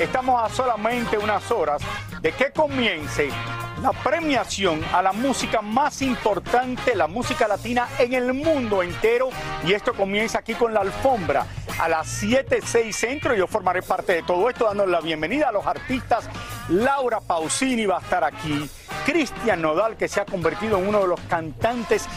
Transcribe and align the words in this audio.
Estamos 0.00 0.42
a 0.42 0.52
solamente 0.52 1.16
unas 1.16 1.48
horas 1.52 1.80
de 2.20 2.32
que 2.32 2.50
comience 2.50 3.28
la 3.80 3.92
premiación 3.92 4.82
a 4.92 5.00
la 5.02 5.12
música 5.12 5.62
más 5.62 6.02
importante, 6.02 6.96
la 6.96 7.06
música 7.06 7.46
latina 7.46 7.88
en 8.00 8.14
el 8.14 8.34
mundo 8.34 8.82
entero. 8.82 9.28
Y 9.64 9.72
esto 9.72 9.94
comienza 9.94 10.40
aquí 10.40 10.54
con 10.54 10.74
la 10.74 10.80
alfombra 10.80 11.46
a 11.78 11.88
las 11.88 12.08
7, 12.08 12.58
6 12.64 12.96
centro. 12.96 13.36
Yo 13.36 13.46
formaré 13.46 13.82
parte 13.82 14.14
de 14.14 14.22
todo 14.24 14.50
esto, 14.50 14.64
dándole 14.64 14.90
la 14.90 15.00
bienvenida 15.00 15.50
a 15.50 15.52
los 15.52 15.64
artistas. 15.64 16.28
Laura 16.68 17.20
Pausini 17.20 17.86
va 17.86 17.98
a 17.98 18.00
estar 18.00 18.24
aquí. 18.24 18.68
Cristian 19.04 19.62
Nodal, 19.62 19.96
que 19.96 20.08
se 20.08 20.20
ha 20.20 20.24
convertido 20.24 20.78
en 20.78 20.88
uno 20.88 21.02
de 21.02 21.06
los 21.06 21.20
cantantes 21.28 22.08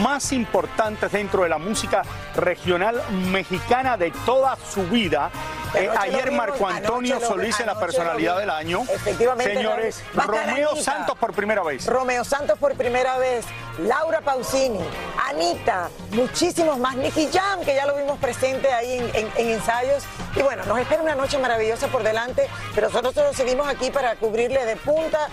más 0.00 0.32
importantes 0.32 1.12
dentro 1.12 1.42
de 1.42 1.50
la 1.50 1.58
música 1.58 2.00
regional 2.34 3.02
mexicana 3.30 3.98
de 3.98 4.10
toda 4.24 4.56
su 4.56 4.84
vida. 4.84 5.30
Eh, 5.74 5.88
ayer 5.98 6.30
Marco 6.30 6.66
Antonio 6.66 7.20
Solís 7.20 7.58
en 7.60 7.66
la 7.66 7.78
personalidad 7.78 8.38
del 8.38 8.50
año. 8.50 8.82
Efectivamente. 8.90 9.54
Señores, 9.54 10.02
Romeo 10.14 10.70
Anita. 10.70 10.82
Santos 10.84 11.18
por 11.18 11.32
primera 11.32 11.62
vez. 11.62 11.86
Romeo 11.86 12.24
Santos 12.24 12.58
por 12.58 12.74
primera 12.74 13.18
vez, 13.18 13.44
Laura 13.78 14.20
Pausini, 14.20 14.80
Anita, 15.28 15.90
muchísimos 16.12 16.78
más, 16.78 16.96
Nicky 16.96 17.28
Jam, 17.32 17.60
que 17.64 17.74
ya 17.74 17.86
lo 17.86 17.96
vimos 17.96 18.18
presente 18.18 18.72
ahí 18.72 18.98
en, 18.98 19.04
en- 19.14 19.32
en 19.36 19.48
ensayos. 19.50 20.04
Y 20.34 20.42
bueno, 20.42 20.64
nos 20.66 20.78
espera 20.78 21.02
una 21.02 21.14
noche 21.14 21.38
maravillosa 21.38 21.88
por 21.88 22.02
delante, 22.02 22.48
pero 22.74 22.88
nosotros 22.88 23.36
seguimos 23.36 23.68
aquí 23.68 23.90
para 23.90 24.16
cubrirle 24.16 24.64
de 24.64 24.76
punta, 24.76 25.28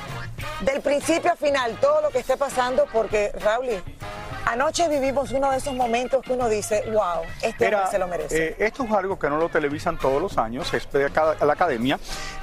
del 0.62 0.82
principio 0.82 1.32
a 1.32 1.36
final, 1.36 1.78
todo 1.82 2.02
lo 2.02 2.10
que 2.10 2.20
esté 2.20 2.38
pasando, 2.38 2.86
porque, 2.92 3.32
Raúl, 3.42 3.68
anoche 4.46 4.88
vivimos 4.88 5.32
uno 5.32 5.52
de 5.52 5.58
esos 5.58 5.74
momentos 5.74 6.22
que 6.24 6.34
uno 6.34 6.48
dice, 6.48 6.84
wow, 6.92 7.24
este 7.42 7.66
Era, 7.68 7.78
hombre 7.80 7.92
se 7.92 8.00
lo 8.00 8.08
merece. 8.08 8.46
eh, 8.50 8.56
esto 8.60 8.84
es 8.84 8.92
algo 8.92 9.18
que 9.20 9.28
no 9.30 9.38
lo 9.38 9.50
televisan 9.50 9.98
todos 9.98 10.22
los 10.22 10.25
años, 10.38 10.74
es 10.74 10.92
de 10.92 11.10
cada- 11.12 11.44
la 11.46 11.54
academia. 11.54 12.00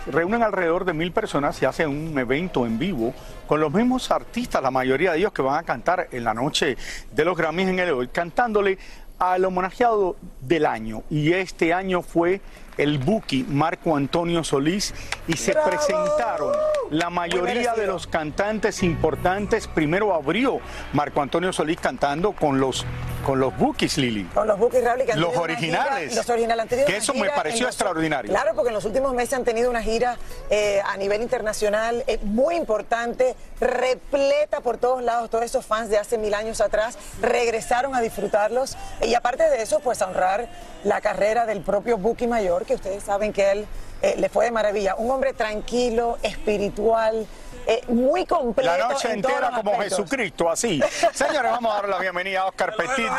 Reúnen 0.06 0.42
alrededor 0.42 0.84
de 0.84 0.92
mil 0.92 1.12
personas 1.12 1.60
y 1.62 1.64
hacen 1.66 1.88
un 1.88 2.18
evento 2.18 2.64
en 2.66 2.78
vivo 2.78 3.12
con 3.46 3.60
los 3.60 3.72
mismos 3.72 4.10
artistas, 4.10 4.62
la 4.62 4.70
mayoría 4.70 5.12
de 5.12 5.18
ellos 5.18 5.32
que 5.32 5.42
van 5.42 5.58
a 5.58 5.62
cantar 5.62 6.08
en 6.12 6.24
la 6.24 6.34
noche 6.34 6.76
de 7.12 7.24
los 7.24 7.36
Grammys 7.36 7.68
en 7.68 7.78
el 7.78 7.90
hoy, 7.90 8.08
cantándole 8.08 8.78
al 9.18 9.44
homenajeado 9.44 10.16
del 10.40 10.66
año. 10.66 11.02
Y 11.10 11.32
este 11.32 11.72
año 11.72 12.02
fue 12.02 12.40
el 12.78 12.98
Buki 12.98 13.44
Marco 13.44 13.94
Antonio 13.96 14.42
Solís 14.42 14.94
y 15.28 15.34
se 15.36 15.52
¡Bravo! 15.52 15.70
presentaron 15.70 16.52
la 16.90 17.10
mayoría 17.10 17.74
de 17.74 17.86
los 17.86 18.06
cantantes 18.06 18.82
importantes. 18.82 19.68
Primero 19.68 20.12
abrió 20.14 20.58
Marco 20.92 21.20
Antonio 21.22 21.52
Solís 21.52 21.78
cantando 21.78 22.32
con 22.32 22.58
los, 22.58 22.84
con 23.22 23.40
los 23.40 23.56
Bukis, 23.56 23.96
Lili. 23.98 24.24
Con 24.34 24.46
los 24.46 24.58
Buques 24.58 24.82
Raúl, 24.84 25.04
que 25.04 25.12
han 25.12 25.20
Los 25.20 25.36
originales. 25.36 26.10
gira- 26.10 26.16
los 26.16 26.28
originales 26.30 26.62
han 26.62 26.68
tenido 26.68 26.86
Que 26.86 26.96
eso 26.96 27.14
me 27.14 27.30
pareció 27.30 27.66
los- 27.66 27.74
extraordinario. 27.74 28.30
Claro, 28.30 28.52
porque 28.54 28.68
en 28.68 28.74
los 28.74 28.84
últimos 28.84 29.14
meses 29.14 29.34
han 29.34 29.44
tenido 29.44 29.70
una 29.70 29.82
gira 29.82 30.16
eh, 30.50 30.80
a 30.84 30.96
nivel 30.96 31.22
internacional 31.22 32.04
eh, 32.06 32.18
muy 32.22 32.56
importante, 32.56 33.34
repleta 33.60 34.60
por 34.60 34.78
todos 34.78 35.02
lados. 35.02 35.30
Todos 35.30 35.44
esos 35.44 35.64
fans 35.64 35.88
de 35.88 35.98
hace 35.98 36.18
mil 36.18 36.34
años 36.34 36.60
atrás 36.60 36.98
regresaron 37.20 37.94
a 37.94 38.00
disfrutarlos. 38.00 38.76
Y 39.02 39.14
aparte 39.14 39.48
de 39.48 39.62
eso, 39.62 39.80
pues 39.80 40.02
a 40.02 40.06
honrar 40.08 40.48
la 40.84 41.00
carrera 41.00 41.46
del 41.46 41.60
propio 41.62 41.98
Buki 41.98 42.26
Mayor, 42.26 42.64
que 42.64 42.74
ustedes 42.74 43.02
saben 43.04 43.32
que 43.32 43.50
él 43.52 43.66
eh, 44.02 44.14
le 44.18 44.28
fue 44.28 44.46
de 44.46 44.50
maravilla. 44.50 44.94
Un 44.96 45.10
hombre 45.10 45.32
tranquilo, 45.32 46.18
espiritual, 46.22 47.26
eh, 47.66 47.82
muy 47.88 48.26
completo. 48.26 48.70
La 48.76 48.88
noche 48.88 49.08
en 49.08 49.14
entera 49.14 49.50
como 49.50 49.72
aspectos. 49.72 49.98
Jesucristo, 49.98 50.50
así. 50.50 50.82
Señores, 51.12 51.50
vamos 51.52 51.72
a 51.72 51.76
dar 51.76 51.88
la 51.88 51.98
bienvenida 51.98 52.40
a 52.42 52.46
Oscar 52.46 52.74
Petit. 52.76 53.10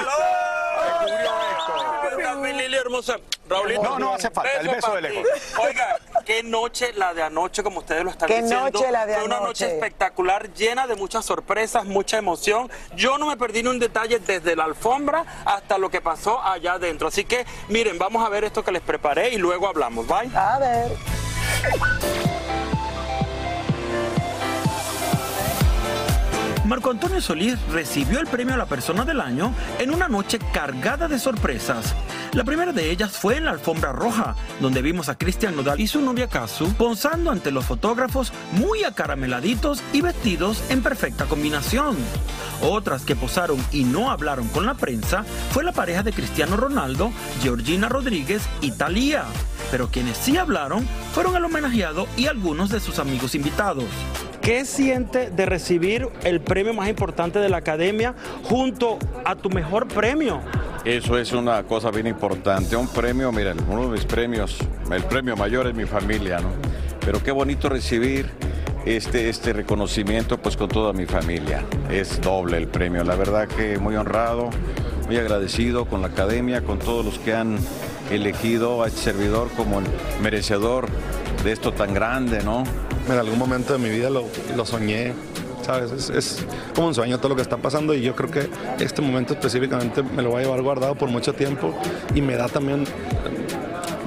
Lili 2.44 2.76
hermosa. 2.76 3.16
Raulito. 3.50 3.82
No, 3.84 4.00
no 4.00 4.14
hace 4.14 4.30
falta, 4.30 4.52
el 4.60 4.68
beso 4.68 4.94
de 4.96 5.02
lejos. 5.02 5.28
Oiga, 5.60 5.98
qué 6.26 6.44
noche 6.44 6.94
la 6.94 7.14
de 7.14 7.24
anoche, 7.24 7.64
como 7.64 7.80
ustedes 7.80 8.04
lo 8.04 8.12
están 8.12 8.28
Qué 8.28 8.42
diciendo. 8.42 8.70
noche 8.72 8.92
la 8.92 9.06
de 9.06 9.16
Fue 9.16 9.24
una 9.24 9.38
anoche. 9.38 9.66
noche 9.66 9.76
espectacular, 9.76 10.54
llena 10.54 10.88
de 10.88 10.96
muchas 10.96 11.26
sorpresas, 11.26 11.86
mucha 11.86 12.18
emoción. 12.18 12.70
Yo 12.96 13.18
no 13.18 13.26
me 13.28 13.38
perdí 13.38 13.64
ni 13.64 13.70
un 13.70 13.80
detalle 13.80 14.20
desde 14.20 14.56
la 14.56 14.66
alfombra 14.66 15.26
hasta 15.46 15.78
lo 15.78 15.90
que 15.90 16.00
pasó 16.02 16.42
allá 16.42 16.74
adentro. 16.74 17.08
Así 17.08 17.26
que, 17.26 17.46
miren, 17.70 17.98
vamos 17.98 18.26
a 18.26 18.30
ver 18.30 18.44
esto 18.44 18.64
que 18.64 18.72
les 18.72 18.82
preparé 18.82 19.30
y 19.30 19.38
luego 19.38 19.68
hablamos. 19.68 20.06
Bye. 20.08 20.30
A 20.36 20.60
ver. 20.60 20.92
Marco 26.74 26.90
Antonio 26.90 27.22
Solís 27.22 27.56
recibió 27.72 28.20
el 28.20 28.26
premio 28.26 28.56
a 28.56 28.58
la 28.58 28.66
persona 28.66 29.06
del 29.06 29.22
año 29.22 29.54
en 29.78 29.94
una 29.94 30.08
noche 30.08 30.40
cargada 30.52 31.08
de 31.08 31.20
sorpresas. 31.20 31.94
La 32.32 32.44
primera 32.44 32.74
de 32.74 32.90
ellas 32.90 33.12
fue 33.12 33.38
en 33.38 33.46
la 33.46 33.52
alfombra 33.52 33.92
roja, 33.92 34.36
donde 34.60 34.82
vimos 34.82 35.08
a 35.08 35.16
Cristian 35.16 35.56
Nodal 35.56 35.80
y 35.80 35.86
su 35.86 36.02
novia 36.02 36.28
Kazu 36.30 36.74
posando 36.74 37.30
ante 37.30 37.52
los 37.52 37.66
fotógrafos 37.66 38.34
muy 38.54 38.84
acarameladitos 38.86 39.84
y 39.94 40.02
vestidos 40.02 40.64
en 40.72 40.82
perfecta 40.82 41.26
combinación. 41.26 41.96
Otras 42.64 43.06
que 43.06 43.16
posaron 43.16 43.64
y 43.72 43.84
no 43.84 44.10
hablaron 44.10 44.48
con 44.48 44.66
la 44.66 44.74
prensa 44.74 45.26
fue 45.52 45.64
la 45.64 45.74
pareja 45.74 46.02
de 46.02 46.12
Cristiano 46.12 46.58
Ronaldo, 46.58 47.12
Georgina 47.44 47.88
Rodríguez 47.88 48.42
y 48.62 48.72
Thalía. 48.72 49.26
Pero 49.70 49.90
quienes 49.90 50.18
sí 50.18 50.38
hablaron 50.38 50.88
fueron 51.14 51.36
el 51.36 51.46
homenajeado 51.46 52.08
y 52.18 52.26
algunos 52.26 52.72
de 52.72 52.80
sus 52.80 52.98
amigos 52.98 53.36
invitados. 53.36 53.86
¿Qué 54.44 54.66
siente 54.66 55.30
de 55.30 55.46
recibir 55.46 56.10
el 56.26 56.42
premio 56.42 56.74
más 56.74 56.90
importante 56.90 57.40
de 57.40 57.48
la 57.48 57.56
academia 57.56 58.14
junto 58.44 59.00
a 59.24 59.38
tu 59.38 59.50
mejor 59.50 59.88
premio? 59.88 60.42
Eso 60.84 61.18
es 61.18 61.32
una 61.32 61.64
cosa 61.64 61.92
bien 61.92 62.08
importante. 62.08 62.76
Un 62.76 62.90
premio, 62.90 63.32
miren, 63.32 63.58
uno 63.70 63.84
de 63.84 63.92
mis 63.92 64.04
premios, 64.04 64.58
el 64.92 65.04
premio 65.04 65.38
mayor 65.38 65.68
es 65.68 65.74
mi 65.74 65.86
familia, 65.86 66.40
¿no? 66.40 66.50
Pero 67.06 67.24
qué 67.24 67.32
bonito 67.32 67.70
recibir 67.70 68.30
este, 68.86 69.30
este 69.30 69.54
reconocimiento 69.54 70.38
pues 70.38 70.58
con 70.58 70.68
toda 70.68 70.92
mi 70.92 71.06
familia. 71.06 71.64
Es 71.90 72.20
doble 72.20 72.58
el 72.58 72.68
premio. 72.68 73.06
La 73.06 73.16
verdad 73.16 73.48
que 73.48 73.78
muy 73.78 73.96
honrado, 73.96 74.50
muy 75.08 75.16
agradecido 75.16 75.86
con 75.86 76.02
la 76.02 76.08
academia, 76.08 76.64
con 76.64 76.80
todos 76.80 77.06
los 77.06 77.18
que 77.18 77.34
han 77.34 77.58
elegido 78.12 78.84
a 78.84 78.88
este 78.88 79.00
servidor 79.00 79.48
como 79.56 79.82
merecedor 80.22 80.90
de 81.46 81.54
esto 81.54 81.72
tan 81.72 81.94
grande, 81.94 82.44
¿no? 82.44 82.66
En 83.08 83.18
algún 83.18 83.38
momento 83.38 83.74
de 83.74 83.80
mi 83.80 83.90
vida 83.90 84.10
lo, 84.10 84.26
lo 84.56 84.66
soñé, 84.66 85.14
¿sabes? 85.66 85.92
Es, 85.92 86.10
es, 86.10 86.46
como 86.74 86.88
un 86.88 86.96
sueño 86.96 87.18
todo 87.18 87.30
lo 87.30 87.36
que 87.36 87.42
está 87.42 87.58
pasando 87.58 87.94
y 87.94 88.02
yo 88.02 88.16
creo 88.16 88.32
que 88.32 88.50
este 88.80 89.02
momento 89.02 89.34
específicamente 89.34 90.04
me 90.04 90.22
lo 90.22 90.30
voy 90.30 90.42
a 90.42 90.46
llevar 90.46 90.62
guardado 90.62 90.96
por 90.96 91.10
mucho 91.10 91.34
tiempo 91.34 91.74
y 92.16 92.22
me 92.22 92.36
da 92.36 92.48
también, 92.48 92.86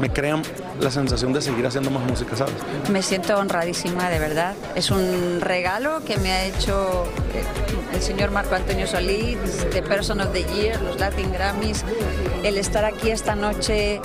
me 0.01 0.11
crean 0.11 0.43
la 0.81 0.91
sensación 0.91 1.33
de 1.33 1.41
seguir 1.41 1.67
haciendo 1.67 1.91
más 1.91 2.05
música, 2.05 2.37
¿sabes? 2.37 2.55
Me 2.91 3.03
siento 3.03 3.37
honradísima, 3.37 4.11
de 4.11 4.19
verdad. 4.19 4.55
Es 4.75 4.91
un 4.91 5.41
regalo 5.41 6.03
que 6.05 6.17
me 6.19 6.33
ha 6.33 6.45
hecho 6.45 7.05
eh, 7.35 7.45
el 7.95 8.03
señor 8.03 8.31
Marco 8.31 8.55
Antonio 8.55 8.87
Solís, 8.87 9.39
de 9.73 9.83
Person 9.83 10.21
of 10.21 10.33
the 10.33 10.45
Year, 10.55 10.81
los 10.83 10.99
Latin 10.99 11.33
Grammys. 11.33 11.85
El 12.43 12.59
estar 12.59 12.85
aquí 12.85 13.11
esta 13.11 13.35
noche 13.35 14.01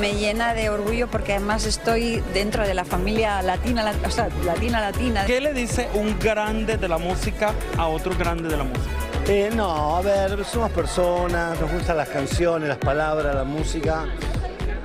me 0.00 0.14
llena 0.14 0.54
de 0.54 0.70
orgullo 0.70 1.08
porque 1.08 1.34
además 1.34 1.66
estoy 1.66 2.22
dentro 2.32 2.66
de 2.66 2.74
la 2.74 2.84
familia 2.84 3.42
latina, 3.42 3.92
o 4.06 4.10
sea, 4.10 4.28
latina, 4.44 4.80
latina. 4.80 5.24
¿Qué 5.26 5.40
le 5.40 5.52
dice 5.52 5.88
un 5.94 6.18
grande 6.18 6.76
de 6.76 6.88
la 6.88 6.98
música 6.98 7.52
a 7.76 7.86
otro 7.88 8.16
grande 8.16 8.48
de 8.48 8.56
la 8.56 8.64
música? 8.64 8.90
Eh, 9.28 9.50
no, 9.54 9.96
a 9.96 10.00
ver, 10.02 10.44
somos 10.44 10.70
personas, 10.70 11.60
nos 11.60 11.72
gustan 11.72 11.96
las 11.96 12.08
canciones, 12.08 12.68
las 12.68 12.78
palabras, 12.78 13.34
la 13.34 13.44
música. 13.44 14.06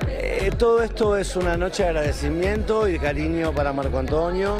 Eh, 0.08 0.50
todo 0.58 0.82
esto 0.82 1.16
es 1.16 1.36
una 1.36 1.56
noche 1.56 1.84
de 1.84 1.90
agradecimiento 1.90 2.88
y 2.88 2.92
de 2.92 2.98
cariño 2.98 3.52
para 3.52 3.72
Marco 3.72 3.98
Antonio 3.98 4.56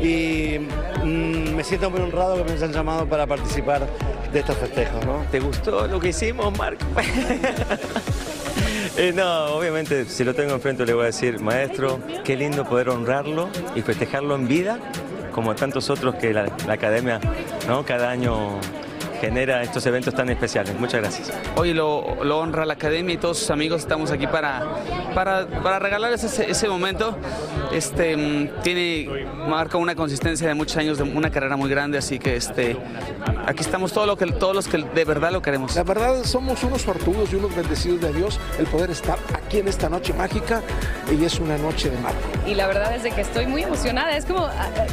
y 0.00 0.58
mm, 1.02 1.54
me 1.54 1.64
siento 1.64 1.90
muy 1.90 2.00
honrado 2.00 2.36
que 2.36 2.44
me 2.44 2.52
hayan 2.52 2.72
llamado 2.72 3.08
para 3.08 3.26
participar 3.26 3.86
de 4.32 4.38
estos 4.38 4.56
festejos. 4.56 5.04
¿no? 5.04 5.24
¿Te 5.30 5.40
gustó 5.40 5.86
lo 5.86 5.98
que 5.98 6.08
hicimos, 6.10 6.56
Marco? 6.56 6.84
Eh, 8.98 9.12
no, 9.12 9.46
obviamente, 9.56 10.06
si 10.06 10.24
lo 10.24 10.34
tengo 10.34 10.54
enfrente 10.54 10.86
le 10.86 10.94
voy 10.94 11.02
a 11.02 11.06
decir, 11.06 11.38
maestro, 11.38 12.00
qué 12.24 12.34
lindo 12.34 12.64
poder 12.64 12.88
honrarlo 12.88 13.50
y 13.74 13.82
festejarlo 13.82 14.34
en 14.34 14.48
vida, 14.48 14.78
como 15.32 15.54
tantos 15.54 15.90
otros 15.90 16.14
que 16.14 16.32
la, 16.32 16.50
la 16.66 16.72
academia 16.72 17.20
¿no? 17.68 17.84
cada 17.84 18.08
año 18.08 18.58
genera 19.20 19.62
estos 19.62 19.84
eventos 19.86 20.14
tan 20.14 20.28
especiales. 20.28 20.78
Muchas 20.78 21.00
gracias. 21.00 21.32
Hoy 21.56 21.72
lo, 21.72 22.24
lo, 22.24 22.38
honra 22.38 22.64
la 22.64 22.74
academia 22.74 23.14
y 23.14 23.18
todos 23.18 23.38
sus 23.38 23.50
amigos 23.50 23.82
estamos 23.82 24.10
aquí 24.10 24.26
para, 24.26 24.64
para, 25.14 25.46
para 25.46 25.78
regalarles 25.78 26.24
ese, 26.24 26.50
ese, 26.50 26.68
momento. 26.68 27.16
Este, 27.72 28.50
tiene, 28.62 29.26
marca 29.48 29.76
una 29.78 29.94
consistencia 29.94 30.48
de 30.48 30.54
muchos 30.54 30.76
años, 30.76 30.98
de 30.98 31.04
una 31.04 31.30
carrera 31.30 31.56
muy 31.56 31.70
grande, 31.70 31.98
así 31.98 32.18
que 32.18 32.36
este, 32.36 32.76
aquí 33.46 33.60
estamos 33.60 33.92
todos, 33.92 34.06
lo 34.06 34.16
que, 34.16 34.26
todos 34.26 34.54
los 34.54 34.68
que 34.68 34.78
de 34.78 35.04
verdad 35.04 35.32
lo 35.32 35.42
queremos. 35.42 35.74
La 35.76 35.82
verdad 35.82 36.24
somos 36.24 36.62
unos 36.64 36.82
fortunos 36.82 37.32
y 37.32 37.36
unos 37.36 37.54
bendecidos 37.54 38.00
de 38.00 38.12
Dios 38.12 38.40
el 38.58 38.66
poder 38.66 38.90
estar 38.90 39.18
aquí 39.34 39.58
en 39.58 39.68
esta 39.68 39.88
noche 39.88 40.12
mágica 40.14 40.62
y 41.10 41.24
es 41.24 41.38
una 41.38 41.58
noche 41.58 41.90
de 41.90 41.98
Marco. 41.98 42.18
Y 42.46 42.54
la 42.54 42.66
verdad 42.66 42.94
es 42.94 43.02
de 43.02 43.10
que 43.10 43.20
estoy 43.22 43.46
muy 43.46 43.62
emocionada, 43.62 44.16
es 44.16 44.24
como 44.24 44.48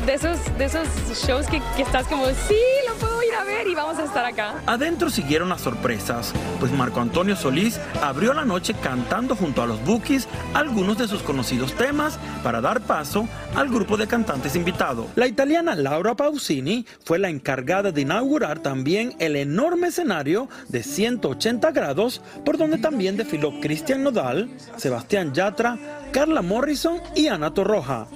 de 0.05 0.13
esos, 0.13 0.39
de 0.57 0.65
esos 0.65 0.87
shows 1.25 1.47
que, 1.47 1.61
que 1.75 1.83
estás 1.83 2.07
como, 2.07 2.25
sí, 2.27 2.57
lo 2.87 2.95
puedo 2.95 3.12
a 3.33 3.43
ver 3.43 3.67
y 3.67 3.75
vamos 3.75 3.97
a 3.97 4.05
estar 4.05 4.25
acá. 4.25 4.61
Adentro 4.65 5.09
siguieron 5.09 5.49
las 5.49 5.61
sorpresas, 5.61 6.33
pues 6.59 6.71
Marco 6.71 7.01
Antonio 7.01 7.35
Solís 7.35 7.79
abrió 8.01 8.33
la 8.33 8.45
noche 8.45 8.73
cantando 8.73 9.35
junto 9.35 9.61
a 9.61 9.65
los 9.67 9.83
Bookies 9.83 10.27
algunos 10.53 10.97
de 10.97 11.07
sus 11.07 11.21
conocidos 11.21 11.73
temas 11.73 12.19
para 12.43 12.61
dar 12.61 12.81
paso 12.81 13.27
al 13.55 13.69
grupo 13.69 13.97
de 13.97 14.07
cantantes 14.07 14.55
invitado. 14.55 15.07
La 15.15 15.27
italiana 15.27 15.75
Laura 15.75 16.15
Pausini 16.15 16.85
fue 17.03 17.19
la 17.19 17.29
encargada 17.29 17.91
de 17.91 18.01
inaugurar 18.01 18.59
también 18.59 19.15
el 19.19 19.35
enorme 19.35 19.87
escenario 19.87 20.49
de 20.69 20.83
180 20.83 21.71
grados 21.71 22.21
por 22.45 22.57
donde 22.57 22.77
también 22.77 23.17
desfiló 23.17 23.59
Cristian 23.59 24.03
Nodal, 24.03 24.49
Sebastián 24.77 25.33
Yatra, 25.33 25.77
Carla 26.11 26.41
Morrison 26.41 26.99
y 27.15 27.27
Ana 27.27 27.53
Torroja. 27.53 28.07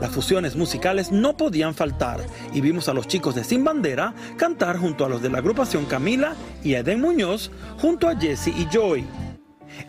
Las 0.00 0.10
fusiones 0.10 0.56
musicales 0.56 1.12
no 1.12 1.36
podían 1.36 1.74
faltar 1.74 2.20
y 2.52 2.60
vimos 2.60 2.88
a 2.88 2.94
los 2.94 3.06
chicos 3.08 3.34
de 3.34 3.44
Sin 3.44 3.64
Bandera 3.64 4.14
cantar 4.36 4.78
junto 4.78 5.04
a 5.04 5.08
los 5.08 5.22
de 5.22 5.30
la 5.30 5.38
agrupación 5.38 5.84
Camila 5.84 6.34
y 6.62 6.74
Eden 6.74 7.00
Muñoz 7.00 7.50
junto 7.80 8.08
a 8.08 8.16
Jesse 8.16 8.48
y 8.48 8.66
Joy. 8.70 9.31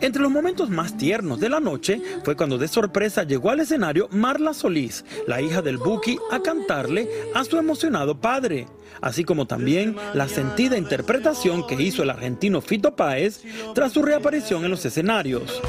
Entre 0.00 0.22
los 0.22 0.30
momentos 0.30 0.70
más 0.70 0.96
tiernos 0.96 1.40
de 1.40 1.48
la 1.48 1.60
noche 1.60 2.00
fue 2.24 2.36
cuando 2.36 2.58
de 2.58 2.68
sorpresa 2.68 3.22
llegó 3.22 3.50
al 3.50 3.60
escenario 3.60 4.08
Marla 4.10 4.54
Solís, 4.54 5.04
la 5.26 5.40
hija 5.40 5.62
del 5.62 5.78
Buki, 5.78 6.18
a 6.30 6.40
cantarle 6.40 7.08
a 7.34 7.44
su 7.44 7.56
emocionado 7.56 8.20
padre, 8.20 8.66
así 9.00 9.24
como 9.24 9.46
también 9.46 9.96
la 10.14 10.28
sentida 10.28 10.76
interpretación 10.76 11.66
que 11.66 11.80
hizo 11.80 12.02
el 12.02 12.10
argentino 12.10 12.60
Fito 12.60 12.96
Páez 12.96 13.42
tras 13.74 13.92
su 13.92 14.02
reaparición 14.02 14.64
en 14.64 14.70
los 14.70 14.84
escenarios. 14.84 15.60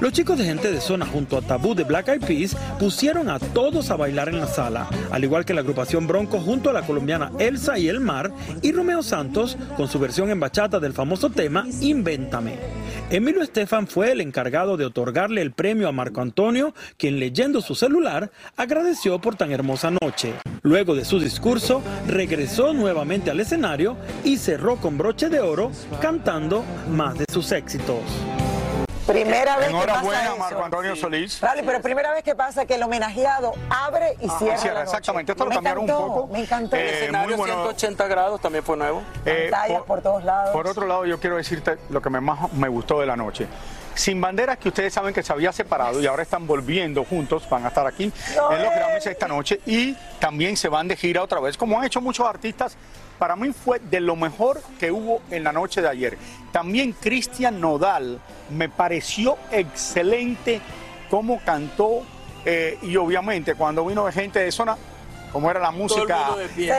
Los 0.00 0.12
chicos 0.12 0.36
de 0.38 0.44
gente 0.44 0.70
de 0.70 0.80
zona 0.80 1.06
junto 1.06 1.38
a 1.38 1.42
Tabú 1.42 1.74
de 1.74 1.84
Black 1.84 2.08
Eyed 2.08 2.24
Peas 2.24 2.56
pusieron 2.78 3.30
a 3.30 3.38
todos 3.38 3.90
a 3.90 3.96
bailar 3.96 4.28
en 4.28 4.40
la 4.40 4.46
sala, 4.46 4.88
al 5.10 5.24
igual 5.24 5.44
que 5.44 5.54
la 5.54 5.60
agrupación 5.60 6.06
Bronco 6.06 6.40
junto 6.40 6.70
a 6.70 6.72
la 6.72 6.82
colombiana 6.82 7.30
Elsa 7.38 7.78
y 7.78 7.88
El 7.88 8.00
Mar 8.00 8.32
y 8.60 8.72
Romeo 8.72 9.02
Santos 9.02 9.56
con 9.76 9.88
su 9.88 9.98
versión 9.98 10.30
en 10.30 10.40
bachata 10.40 10.80
del 10.80 10.92
famoso 10.92 11.30
tema 11.30 11.66
Invéntame. 11.80 12.83
Emilio 13.14 13.42
Estefan 13.42 13.86
fue 13.86 14.10
el 14.10 14.20
encargado 14.20 14.76
de 14.76 14.86
otorgarle 14.86 15.40
el 15.40 15.52
premio 15.52 15.86
a 15.86 15.92
Marco 15.92 16.20
Antonio, 16.20 16.74
quien 16.96 17.20
leyendo 17.20 17.60
su 17.60 17.76
celular 17.76 18.32
agradeció 18.56 19.20
por 19.20 19.36
tan 19.36 19.52
hermosa 19.52 19.92
noche. 19.92 20.34
Luego 20.62 20.96
de 20.96 21.04
su 21.04 21.20
discurso, 21.20 21.80
regresó 22.08 22.72
nuevamente 22.72 23.30
al 23.30 23.38
escenario 23.38 23.96
y 24.24 24.38
cerró 24.38 24.78
con 24.78 24.98
broche 24.98 25.28
de 25.28 25.38
oro 25.38 25.70
cantando 26.00 26.64
más 26.90 27.16
de 27.16 27.26
sus 27.32 27.52
éxitos. 27.52 28.00
Primera 29.06 29.56
vez 29.56 29.68
que 29.68 29.72
pasa 29.72 29.84
Enhorabuena, 29.84 30.34
Marco 30.36 30.64
Antonio 30.64 30.96
Solís. 30.96 31.40
Pero 31.40 31.82
primera 31.82 32.12
vez 32.12 32.22
que 32.22 32.34
pasa 32.34 32.64
que 32.66 32.74
el 32.74 32.82
homenajeado 32.82 33.52
abre 33.68 34.16
y 34.20 34.28
cierra, 34.28 34.58
cierra, 34.58 34.74
la 34.74 34.84
noche. 34.84 34.96
exactamente. 34.96 35.32
Esto 35.32 35.44
lo 35.44 35.50
cambiaron 35.50 35.84
un 35.84 35.90
poco. 35.90 36.26
Me 36.28 36.40
encantó. 36.40 36.76
Eh, 36.76 36.88
el 36.88 36.94
escenario 36.94 37.36
muy 37.36 37.46
bueno. 37.46 37.54
180 37.54 38.06
grados 38.08 38.40
también 38.40 38.64
fue 38.64 38.76
nuevo. 38.76 39.02
Eh, 39.26 39.48
pantallas 39.50 39.82
por, 39.82 40.00
todos 40.00 40.24
lados. 40.24 40.50
Por 40.50 40.66
otro 40.66 40.86
lado, 40.86 41.04
yo 41.06 41.20
quiero 41.20 41.36
decirte 41.36 41.76
lo 41.90 42.00
que 42.00 42.10
me 42.10 42.20
más 42.20 42.52
me 42.52 42.68
gustó 42.68 43.00
de 43.00 43.06
la 43.06 43.16
noche. 43.16 43.46
Sin 43.94 44.20
banderas 44.20 44.58
que 44.58 44.68
ustedes 44.68 44.92
saben 44.92 45.14
que 45.14 45.22
se 45.22 45.32
había 45.32 45.52
separado 45.52 46.00
y 46.00 46.06
ahora 46.06 46.22
están 46.22 46.46
volviendo 46.46 47.04
juntos, 47.04 47.48
van 47.48 47.64
a 47.64 47.68
estar 47.68 47.86
aquí 47.86 48.04
en 48.04 48.62
los 48.62 48.74
Grammys 48.74 49.06
esta 49.06 49.28
noche 49.28 49.60
y 49.66 49.94
también 50.18 50.56
se 50.56 50.68
van 50.68 50.88
de 50.88 50.96
gira 50.96 51.22
otra 51.22 51.38
vez, 51.38 51.56
como 51.56 51.78
han 51.78 51.84
hecho 51.84 52.00
muchos 52.00 52.26
artistas. 52.26 52.76
Para 53.18 53.36
mí 53.36 53.52
fue 53.52 53.78
de 53.78 54.00
lo 54.00 54.16
mejor 54.16 54.60
que 54.78 54.90
hubo 54.90 55.22
en 55.30 55.44
la 55.44 55.52
noche 55.52 55.80
de 55.80 55.88
ayer. 55.88 56.18
También 56.52 56.92
Cristian 56.92 57.60
Nodal 57.60 58.20
me 58.50 58.68
pareció 58.68 59.36
excelente 59.50 60.60
cómo 61.10 61.40
cantó 61.44 62.02
eh, 62.44 62.78
y 62.82 62.96
obviamente 62.96 63.54
cuando 63.54 63.86
vino 63.86 64.10
gente 64.12 64.40
de 64.40 64.52
zona 64.52 64.76
como 65.34 65.50
era 65.50 65.58
la 65.60 65.72
música 65.72 66.28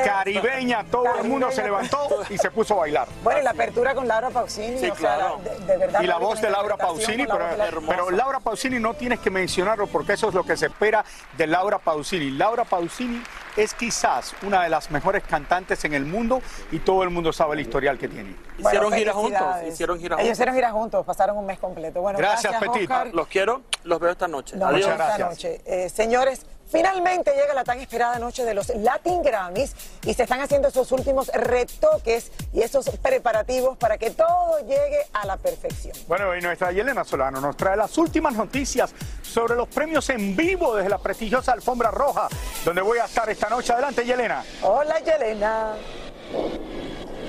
caribeña, 0.06 0.86
todo 0.90 1.06
el 1.22 1.28
mundo 1.28 1.52
se 1.52 1.62
levantó 1.62 2.08
y 2.30 2.38
se 2.38 2.50
puso 2.52 2.76
a 2.76 2.78
bailar. 2.78 3.08
Bueno, 3.24 3.42
y 3.42 3.44
la 3.44 3.50
apertura 3.52 3.94
con 3.94 4.08
Laura 4.08 4.30
Pausini. 4.30 4.78
Sí, 4.80 4.90
o 4.90 4.96
sea, 4.96 5.18
claro. 5.18 5.40
de, 5.44 5.66
de 5.66 5.78
verdad. 5.78 6.02
Y 6.02 6.08
la 6.08 6.18
voz 6.18 6.42
de 6.42 6.50
Laura 6.50 6.78
Pausini, 6.78 7.26
pero, 7.28 8.10
la- 8.10 8.12
Laura 8.18 8.40
Pausini 8.40 8.80
no 8.80 8.94
tienes 8.94 9.20
que 9.20 9.30
mencionarlo 9.30 9.88
porque 9.88 10.14
eso 10.14 10.30
es 10.30 10.34
lo 10.34 10.44
que 10.44 10.56
se 10.58 10.68
espera 10.68 11.04
de 11.38 11.48
Laura 11.48 11.78
Pausini. 11.80 12.32
Laura 12.32 12.64
Pausini 12.64 13.22
es 13.58 13.74
quizás 13.74 14.34
una 14.42 14.64
de 14.64 14.70
las 14.70 14.90
mejores 14.90 15.24
cantantes 15.24 15.84
en 15.86 15.94
el 15.94 16.06
mundo 16.06 16.42
y 16.72 16.80
todo 16.80 17.04
el 17.04 17.10
mundo 17.10 17.34
sabe 17.34 17.56
el 17.56 17.60
historial 17.62 17.98
que 17.98 18.08
tiene. 18.08 18.36
Bueno, 18.60 18.70
Hicieron 18.70 18.94
gira 18.94 19.14
juntos, 19.14 19.42
hicieron 19.68 20.00
gira 20.00 20.16
Ellos 20.16 20.20
juntos. 20.22 20.32
hicieron 20.34 20.56
gira 20.56 20.72
juntos, 20.72 21.06
pasaron 21.06 21.38
un 21.38 21.46
mes 21.46 21.60
completo. 21.60 22.02
Bueno, 22.02 22.18
Gracias, 22.20 22.54
gracias, 22.54 22.72
Petit. 22.72 22.90
Oscar. 22.90 23.08
Los 23.14 23.28
quiero, 23.28 23.62
los 23.84 24.00
veo 24.00 24.12
esta 24.12 24.28
noche. 24.30 24.56
Nos 24.56 24.70
Adiós. 24.70 24.90
esta 24.92 25.18
noche. 25.18 25.62
Eh, 25.66 25.90
señores, 25.90 26.46
finalmente 26.70 27.32
llega 27.36 27.54
la 27.54 27.64
tan 27.64 27.80
esperada 27.80 28.20
noche 28.20 28.44
de 28.44 28.54
los 28.54 28.70
Latin 28.70 29.22
Grammys 29.22 29.74
y 30.06 30.14
se 30.14 30.24
están 30.24 30.42
haciendo 30.42 30.68
esos 30.68 30.92
últimos 30.92 31.28
retoques 31.28 32.32
y 32.54 32.62
esos 32.62 32.90
preparativos 33.02 33.78
para 33.78 33.98
que 33.98 34.12
todo 34.12 34.60
llegue 34.62 35.00
a 35.14 35.26
la 35.26 35.38
perfección. 35.38 35.96
Bueno, 36.08 36.36
y 36.36 36.42
nuestra 36.42 36.72
Yelena 36.72 37.04
Solano 37.04 37.42
nos 37.42 37.58
trae 37.58 37.78
las 37.78 37.98
últimas 37.98 38.34
noticias 38.34 38.94
sobre 39.22 39.56
los 39.56 39.68
premios 39.68 40.10
en 40.10 40.36
vivo 40.36 40.76
desde 40.76 40.90
la 40.90 40.98
prestigiosa 40.98 41.52
Alfombra 41.52 41.92
Roja, 41.92 42.28
donde 42.64 42.82
voy 42.82 43.00
a 43.00 43.06
estar 43.06 43.30
esta 43.30 43.50
noche. 43.50 43.74
Adelante, 43.74 44.06
Yelena. 44.06 44.44
Hola, 44.62 45.00
Yelena. 45.00 45.74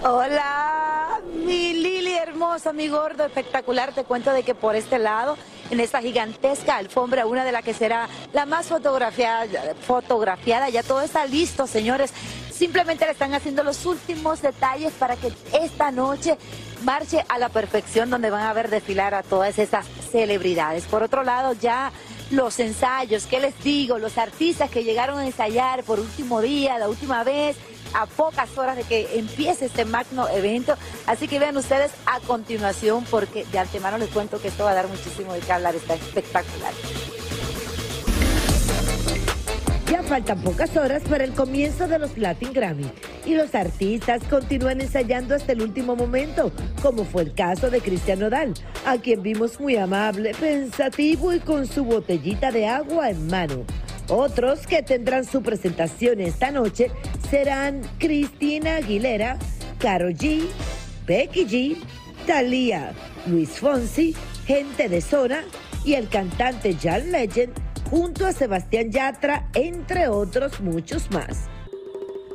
Hola, 0.03 0.96
mi 1.47 1.73
Lili 1.73 2.15
hermosa, 2.15 2.73
mi 2.73 2.89
gordo 2.89 3.25
espectacular. 3.25 3.93
Te 3.93 4.05
cuento 4.05 4.33
de 4.33 4.43
que 4.43 4.55
por 4.55 4.75
este 4.75 4.99
lado, 4.99 5.39
en 5.71 5.79
esta 5.79 6.03
gigantesca 6.03 6.77
alfombra, 6.77 7.25
una 7.25 7.45
de 7.45 7.53
las 7.53 7.63
que 7.63 7.73
será 7.73 8.09
la 8.33 8.47
más 8.47 8.67
fotografiada, 8.67 9.47
fotografiada, 9.87 10.69
ya 10.69 10.83
todo 10.83 11.01
está 11.01 11.25
listo, 11.25 11.67
señores. 11.67 12.13
Simplemente 12.53 13.05
le 13.05 13.13
están 13.13 13.33
haciendo 13.33 13.63
los 13.63 13.87
últimos 13.87 14.43
detalles 14.43 14.93
para 14.95 15.17
que 15.17 15.33
esta 15.53 15.93
noche 15.93 16.37
marche 16.83 17.25
a 17.29 17.39
la 17.39 17.49
perfección 17.49 18.11
donde 18.11 18.31
van 18.31 18.43
a 18.43 18.53
ver 18.53 18.69
desfilar 18.69 19.15
a 19.15 19.23
todas 19.23 19.59
esas 19.59 19.87
celebridades. 20.11 20.85
Por 20.85 21.03
otro 21.03 21.23
lado, 21.23 21.53
ya 21.53 21.93
los 22.31 22.59
ensayos, 22.59 23.27
¿qué 23.27 23.39
les 23.39 23.63
digo? 23.63 23.99
Los 23.99 24.19
artistas 24.19 24.69
que 24.69 24.83
llegaron 24.83 25.19
a 25.19 25.27
ensayar 25.27 25.85
por 25.85 26.01
último 26.01 26.41
día, 26.41 26.79
la 26.79 26.89
última 26.89 27.23
vez, 27.23 27.57
a 27.95 28.07
pocas 28.07 28.57
horas 28.59 28.77
de 28.77 28.85
que 28.85 29.19
empiece 29.19 29.67
este 29.67 29.85
magno 29.85 30.29
evento. 30.29 30.77
Así 31.07 31.29
que 31.29 31.39
vean 31.39 31.57
ustedes 31.57 31.93
a 32.07 32.21
continuación, 32.21 33.05
porque 33.11 33.45
de 33.47 33.59
antemano 33.59 33.99
les 33.99 34.09
cuento 34.11 34.41
que 34.41 34.49
esto 34.49 34.65
va 34.65 34.73
a 34.73 34.75
dar 34.75 34.89
muchísimo 34.89 35.33
de 35.33 35.41
qué 35.41 35.53
hablar, 35.53 35.75
está 35.75 35.95
espectacular. 35.95 36.73
Ya 39.91 40.03
faltan 40.03 40.41
pocas 40.41 40.77
horas 40.77 41.05
para 41.09 41.23
el 41.23 41.33
comienzo 41.33 41.87
de 41.87 42.01
los 42.01 42.19
Latin 42.19 42.53
Grammy 42.53 42.91
y 43.25 43.35
los 43.35 43.55
artistas 43.55 44.21
continúan 44.29 44.81
ensayando 44.81 45.37
hasta 45.37 45.53
el 45.53 45.63
último 45.63 45.95
momento, 45.95 46.51
como 46.83 47.05
fue 47.05 47.23
el 47.23 47.35
caso 47.35 47.71
de 47.71 47.81
Cristian 47.81 48.19
Nodal, 48.19 48.53
a 48.85 48.99
quien 48.99 49.23
vimos 49.23 49.61
muy 49.61 49.77
amable, 49.77 50.35
pensativo 50.35 51.33
y 51.33 51.39
con 51.39 51.69
su 51.69 51.85
botellita 51.85 52.51
de 52.51 52.67
agua 52.67 53.11
en 53.11 53.29
mano. 53.29 53.65
Otros 54.09 54.67
que 54.67 54.83
tendrán 54.83 55.25
su 55.25 55.43
presentación 55.43 56.21
esta 56.21 56.51
noche 56.51 56.91
serán 57.31 57.83
Cristina 57.99 58.77
Aguilera, 58.77 59.39
Caro 59.79 60.11
G, 60.11 60.47
Becky 61.07 61.47
G, 61.47 61.77
Thalía, 62.27 62.93
Luis 63.27 63.51
Fonsi, 63.51 64.15
Gente 64.47 64.89
de 64.89 65.01
Zona 65.01 65.45
y 65.85 65.95
el 65.95 66.09
cantante 66.09 66.77
John 66.83 67.11
Legend 67.11 67.53
junto 67.91 68.27
a 68.27 68.33
Sebastián 68.33 68.91
Yatra, 68.91 69.49
entre 69.55 70.09
otros 70.09 70.61
muchos 70.61 71.11
más. 71.11 71.49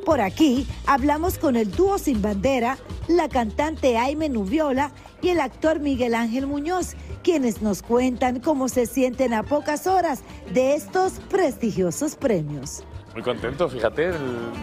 Por 0.04 0.20
aquí 0.20 0.66
hablamos 0.86 1.38
con 1.38 1.56
el 1.56 1.70
dúo 1.70 1.98
Sin 1.98 2.20
Bandera, 2.20 2.76
la 3.08 3.28
cantante 3.28 3.96
Aime 3.96 4.28
Nubiola 4.28 4.92
y 5.20 5.28
el 5.28 5.40
actor 5.40 5.78
Miguel 5.78 6.14
Ángel 6.14 6.46
Muñoz, 6.46 6.96
quienes 7.22 7.62
nos 7.62 7.82
cuentan 7.82 8.40
cómo 8.40 8.68
se 8.68 8.86
sienten 8.86 9.32
a 9.32 9.44
pocas 9.44 9.86
horas 9.86 10.22
de 10.52 10.74
estos 10.74 11.14
prestigiosos 11.30 12.16
premios. 12.16 12.82
Muy 13.14 13.22
contento, 13.22 13.68
fíjate, 13.68 14.10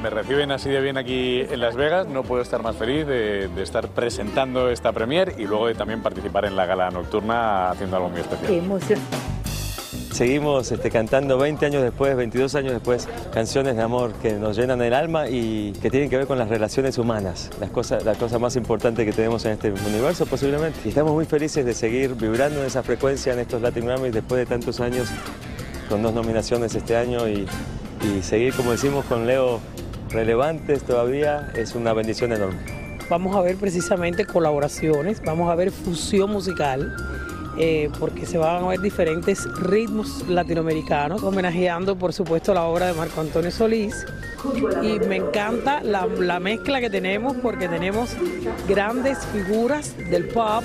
me 0.01 0.10
reciben 0.10 0.51
así 0.51 0.70
de 0.70 0.82
bien 0.82 0.98
aquí 0.98 1.41
en 1.41 1.60
Las 1.60 1.75
Vegas, 1.75 2.08
no 2.08 2.24
puedo 2.24 2.41
estar 2.41 2.63
más 2.63 2.75
feliz 2.75 3.06
de, 3.06 3.48
de 3.48 3.62
estar 3.62 3.88
presentando 3.89 4.70
esta 4.70 4.91
premier 4.91 5.36
y 5.38 5.46
luego 5.46 5.68
de 5.68 5.75
también 5.75 6.01
participar 6.01 6.46
en 6.46 6.56
la 6.56 6.65
gala 6.65 6.89
nocturna 6.89 7.70
haciendo 7.70 7.98
algo 7.98 8.10
muy 8.10 8.22
especial. 8.22 8.48
Qué 8.48 8.58
emoción. 8.58 9.00
Seguimos 10.12 10.72
este, 10.72 10.89
cantando 10.89 11.38
20 11.38 11.65
años 11.65 11.84
después, 11.84 12.15
22 12.15 12.56
años 12.56 12.74
después, 12.74 13.08
canciones 13.32 13.75
de 13.75 13.84
amor 13.84 14.13
que 14.13 14.34
nos 14.34 14.58
llenan 14.58 14.82
el 14.82 14.94
alma 14.94 15.29
y 15.29 15.72
que 15.82 15.89
tienen 15.89 16.10
que 16.10 16.18
ver 16.18 16.27
con 16.27 16.38
las 16.38 16.50
relaciones 16.50 16.98
humanas, 16.98 17.51
las 17.60 17.70
cosas, 17.70 18.03
la 18.03 18.15
cosa 18.15 18.39
más 18.39 18.56
importante 18.56 19.06
que 19.06 19.13
tenemos 19.13 19.46
en 19.46 19.53
este 19.53 19.72
universo 19.72 20.25
posiblemente. 20.25 20.79
Y 20.84 20.89
estamos 20.89 21.13
muy 21.13 21.25
felices 21.25 21.63
de 21.63 21.74
seguir 21.74 22.15
vibrando 22.15 22.60
en 22.60 22.65
esa 22.65 22.84
frecuencia 22.84 23.32
en 23.32 23.39
estos 23.39 23.62
Latin 23.62 23.86
Grammys 23.86 24.12
después 24.12 24.39
de 24.39 24.46
tantos 24.48 24.79
años, 24.79 25.08
con 25.88 26.01
dos 26.01 26.13
nominaciones 26.13 26.75
este 26.75 26.98
año 26.98 27.27
y, 27.27 27.48
y 28.01 28.22
seguir, 28.22 28.53
como 28.53 28.72
decimos, 28.72 29.06
con 29.06 29.27
Leo 29.27 29.60
relevantes 30.10 30.84
todavía 30.84 31.51
es 31.56 31.75
una 31.75 31.94
bendición 31.94 32.34
enorme. 32.34 32.60
Vamos 33.10 33.36
a 33.36 33.41
ver 33.41 33.56
precisamente 33.56 34.25
colaboraciones, 34.25 35.22
vamos 35.24 35.50
a 35.50 35.56
ver 35.56 35.72
fusión 35.72 36.32
musical 36.32 36.96
eh, 37.58 37.89
porque 38.00 38.25
se 38.25 38.38
van 38.38 38.63
a 38.63 38.68
ver 38.68 38.79
diferentes 38.79 39.46
ritmos 39.60 40.27
latinoamericanos, 40.29 41.24
homenajeando 41.24 41.98
por 41.98 42.13
supuesto 42.13 42.53
la 42.53 42.63
obra 42.63 42.88
de 42.88 42.94
Marco 42.94 43.20
Antonio 43.20 43.51
Solís. 43.51 44.06
Y 44.82 45.00
me 45.00 45.18
encanta 45.18 45.82
la, 45.82 46.06
la 46.06 46.39
mezcla 46.39 46.79
que 46.79 46.89
tenemos 46.89 47.36
porque 47.38 47.68
tenemos 47.68 48.15
grandes 48.68 49.18
figuras 49.34 49.94
del 50.10 50.29
pop, 50.29 50.63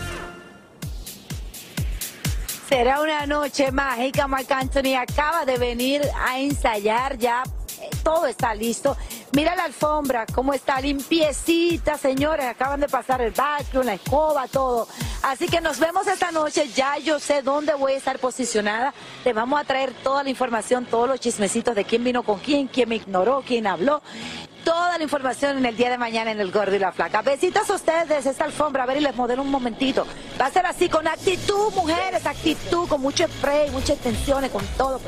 Será 2.75 3.01
una 3.01 3.25
noche 3.25 3.71
mágica. 3.71 4.27
Marc 4.27 4.51
Anthony 4.51 4.97
acaba 4.99 5.45
de 5.45 5.59
venir 5.59 6.03
a 6.27 6.41
ensayar 6.41 7.17
ya. 7.17 7.45
eh, 7.81 7.89
Todo 8.03 8.27
está 8.27 8.53
listo. 8.53 8.97
Mira 9.31 9.55
la 9.55 9.63
alfombra, 9.63 10.27
cómo 10.35 10.53
está 10.53 10.81
limpiecita, 10.81 11.97
señores. 11.97 12.47
Acaban 12.47 12.81
de 12.81 12.89
pasar 12.89 13.23
el 13.23 13.31
vacuum, 13.31 13.85
la 13.85 13.95
escoba, 13.95 14.49
todo. 14.49 14.89
Así 15.23 15.47
que 15.47 15.61
nos 15.61 15.79
vemos 15.79 16.05
esta 16.09 16.33
noche. 16.33 16.69
Ya 16.75 16.99
yo 16.99 17.21
sé 17.21 17.43
dónde 17.43 17.75
voy 17.75 17.93
a 17.93 17.97
estar 17.97 18.19
posicionada. 18.19 18.93
Le 19.25 19.33
vamos 19.33 19.61
a 19.61 19.63
traer 19.63 19.93
toda 20.03 20.25
la 20.25 20.31
información, 20.31 20.85
todos 20.85 21.07
los 21.09 21.21
chismecitos 21.21 21.77
de 21.77 21.85
quién 21.85 22.03
vino 22.03 22.25
con 22.25 22.41
quién, 22.41 22.67
quién 22.67 22.89
me 22.89 22.97
ignoró, 22.97 23.45
quién 23.47 23.69
habló. 23.69 24.03
Toda 24.65 24.97
la 24.97 25.05
información 25.05 25.59
en 25.59 25.67
el 25.67 25.77
día 25.77 25.91
de 25.91 25.99
mañana 25.99 26.31
en 26.31 26.41
el 26.41 26.51
Gordo 26.51 26.75
y 26.75 26.79
la 26.79 26.91
Flaca. 26.91 27.21
Besitos 27.23 27.69
a 27.69 27.75
ustedes 27.75 28.09
desde 28.09 28.31
esta 28.31 28.45
alfombra. 28.45 28.85
A 28.85 28.87
ver, 28.87 28.97
y 28.97 29.01
les 29.01 29.15
modelo 29.15 29.43
un 29.43 29.51
momentito. 29.51 30.07
Va 30.41 30.47
a 30.47 30.51
ser 30.51 30.65
así, 30.65 30.89
con 30.89 31.07
actitud, 31.07 31.73
mujeres, 31.75 32.25
actitud, 32.27 32.89
con 32.89 33.03
mucho 33.03 33.27
spray, 33.27 33.71
muchas 33.71 33.99
tensiones, 33.99 34.51
con 34.51 34.65
todo. 34.79 35.01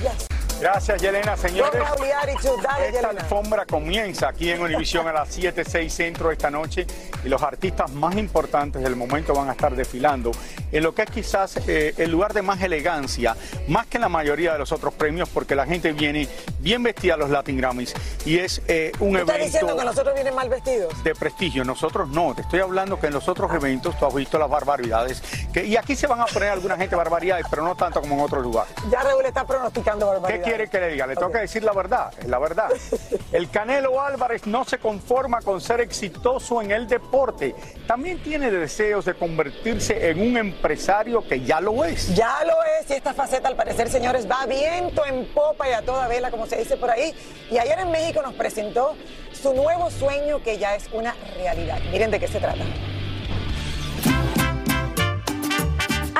Yes. 0.00 0.31
Gracias, 0.62 1.02
Yelena. 1.02 1.36
Señores, 1.36 1.82
dale, 1.82 2.32
esta 2.32 2.86
Yelena. 2.86 3.08
alfombra 3.08 3.66
comienza 3.66 4.28
aquí 4.28 4.50
en 4.50 4.62
Univisión 4.62 5.08
a 5.08 5.12
las 5.12 5.28
7, 5.30 5.64
6 5.64 5.92
centro 5.92 6.30
esta 6.30 6.50
noche 6.50 6.86
y 7.24 7.28
los 7.28 7.42
artistas 7.42 7.90
más 7.90 8.16
importantes 8.16 8.80
del 8.80 8.94
momento 8.94 9.34
van 9.34 9.48
a 9.48 9.52
estar 9.52 9.74
desfilando 9.74 10.30
en 10.70 10.82
lo 10.82 10.94
que 10.94 11.02
es 11.02 11.10
quizás 11.10 11.56
eh, 11.68 11.94
el 11.98 12.10
lugar 12.10 12.32
de 12.32 12.42
más 12.42 12.62
elegancia, 12.62 13.36
más 13.68 13.86
que 13.86 13.98
en 13.98 14.02
la 14.02 14.08
mayoría 14.08 14.52
de 14.52 14.58
los 14.60 14.72
otros 14.72 14.94
premios, 14.94 15.28
porque 15.28 15.54
la 15.54 15.66
gente 15.66 15.92
viene 15.92 16.28
bien 16.60 16.82
vestida 16.82 17.14
a 17.14 17.16
los 17.16 17.28
Latin 17.30 17.56
Grammys 17.58 17.94
y 18.24 18.38
es 18.38 18.62
eh, 18.68 18.92
un 19.00 19.12
¿Tú 19.12 19.18
estás 19.18 19.38
diciendo 19.38 19.76
que 19.76 19.84
nosotros 19.84 20.14
vienen 20.14 20.34
mal 20.34 20.48
vestidos? 20.48 21.02
de 21.02 21.14
prestigio. 21.14 21.64
Nosotros 21.64 22.08
no, 22.08 22.34
te 22.34 22.42
estoy 22.42 22.60
hablando 22.60 22.98
que 23.00 23.08
en 23.08 23.12
los 23.12 23.28
otros 23.28 23.52
eventos 23.52 23.98
tú 23.98 24.06
has 24.06 24.14
visto 24.14 24.38
las 24.38 24.48
barbaridades. 24.48 25.22
Que, 25.52 25.64
y 25.64 25.76
aquí 25.76 25.96
se 25.96 26.06
van 26.06 26.20
a 26.20 26.26
poner 26.26 26.50
alguna 26.50 26.76
gente 26.76 26.96
barbaridades, 26.96 27.46
pero 27.50 27.64
no 27.64 27.74
tanto 27.74 28.00
como 28.00 28.14
en 28.14 28.20
otros 28.20 28.42
lugares. 28.42 28.72
Ya 28.90 29.02
Raúl 29.02 29.24
está 29.26 29.44
pronosticando 29.44 30.06
¿Qué 30.06 30.12
barbaridades. 30.12 30.51
Quiere 30.52 30.68
que 30.68 30.80
le 30.80 30.88
diga? 30.88 31.06
Le 31.06 31.16
tengo 31.16 31.32
que 31.32 31.38
decir 31.38 31.64
la 31.64 31.72
verdad, 31.72 32.12
es 32.18 32.28
la 32.28 32.38
verdad. 32.38 32.68
El 33.32 33.48
Canelo 33.48 34.02
Álvarez 34.02 34.46
no 34.46 34.64
se 34.64 34.78
conforma 34.78 35.40
con 35.40 35.62
ser 35.62 35.80
exitoso 35.80 36.60
en 36.60 36.70
el 36.70 36.86
deporte. 36.86 37.54
También 37.86 38.22
tiene 38.22 38.50
deseos 38.50 39.06
de 39.06 39.14
convertirse 39.14 40.10
en 40.10 40.20
un 40.20 40.36
empresario 40.36 41.26
que 41.26 41.40
ya 41.40 41.60
lo 41.60 41.84
es. 41.84 42.14
Ya 42.14 42.44
lo 42.44 42.52
es, 42.78 42.90
y 42.90 42.92
esta 42.92 43.14
faceta 43.14 43.48
al 43.48 43.56
parecer, 43.56 43.88
señores, 43.88 44.30
va 44.30 44.44
viento 44.44 45.06
en 45.06 45.26
popa 45.32 45.68
y 45.70 45.72
a 45.72 45.80
toda 45.80 46.06
vela, 46.06 46.30
como 46.30 46.46
se 46.46 46.56
dice 46.56 46.76
por 46.76 46.90
ahí. 46.90 47.14
Y 47.50 47.56
ayer 47.56 47.78
en 47.78 47.90
México 47.90 48.20
nos 48.20 48.34
presentó 48.34 48.94
su 49.32 49.54
nuevo 49.54 49.90
sueño 49.90 50.42
que 50.42 50.58
ya 50.58 50.76
es 50.76 50.86
una 50.92 51.14
realidad. 51.38 51.78
Miren 51.90 52.10
de 52.10 52.20
qué 52.20 52.28
se 52.28 52.40
trata. 52.40 52.64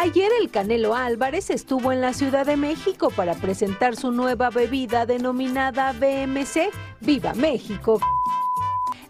Ayer 0.03 0.33
el 0.41 0.51
Canelo 0.51 0.97
Álvarez 0.97 1.49
estuvo 1.49 1.93
en 1.93 2.01
la 2.01 2.13
Ciudad 2.13 2.45
de 2.45 2.57
México 2.57 3.11
para 3.15 3.35
presentar 3.35 3.95
su 3.95 4.11
nueva 4.11 4.51
bebida 4.51 5.07
denominada 5.07 5.93
BMC, 5.93 6.73
Viva 7.01 7.35
México, 7.35 8.01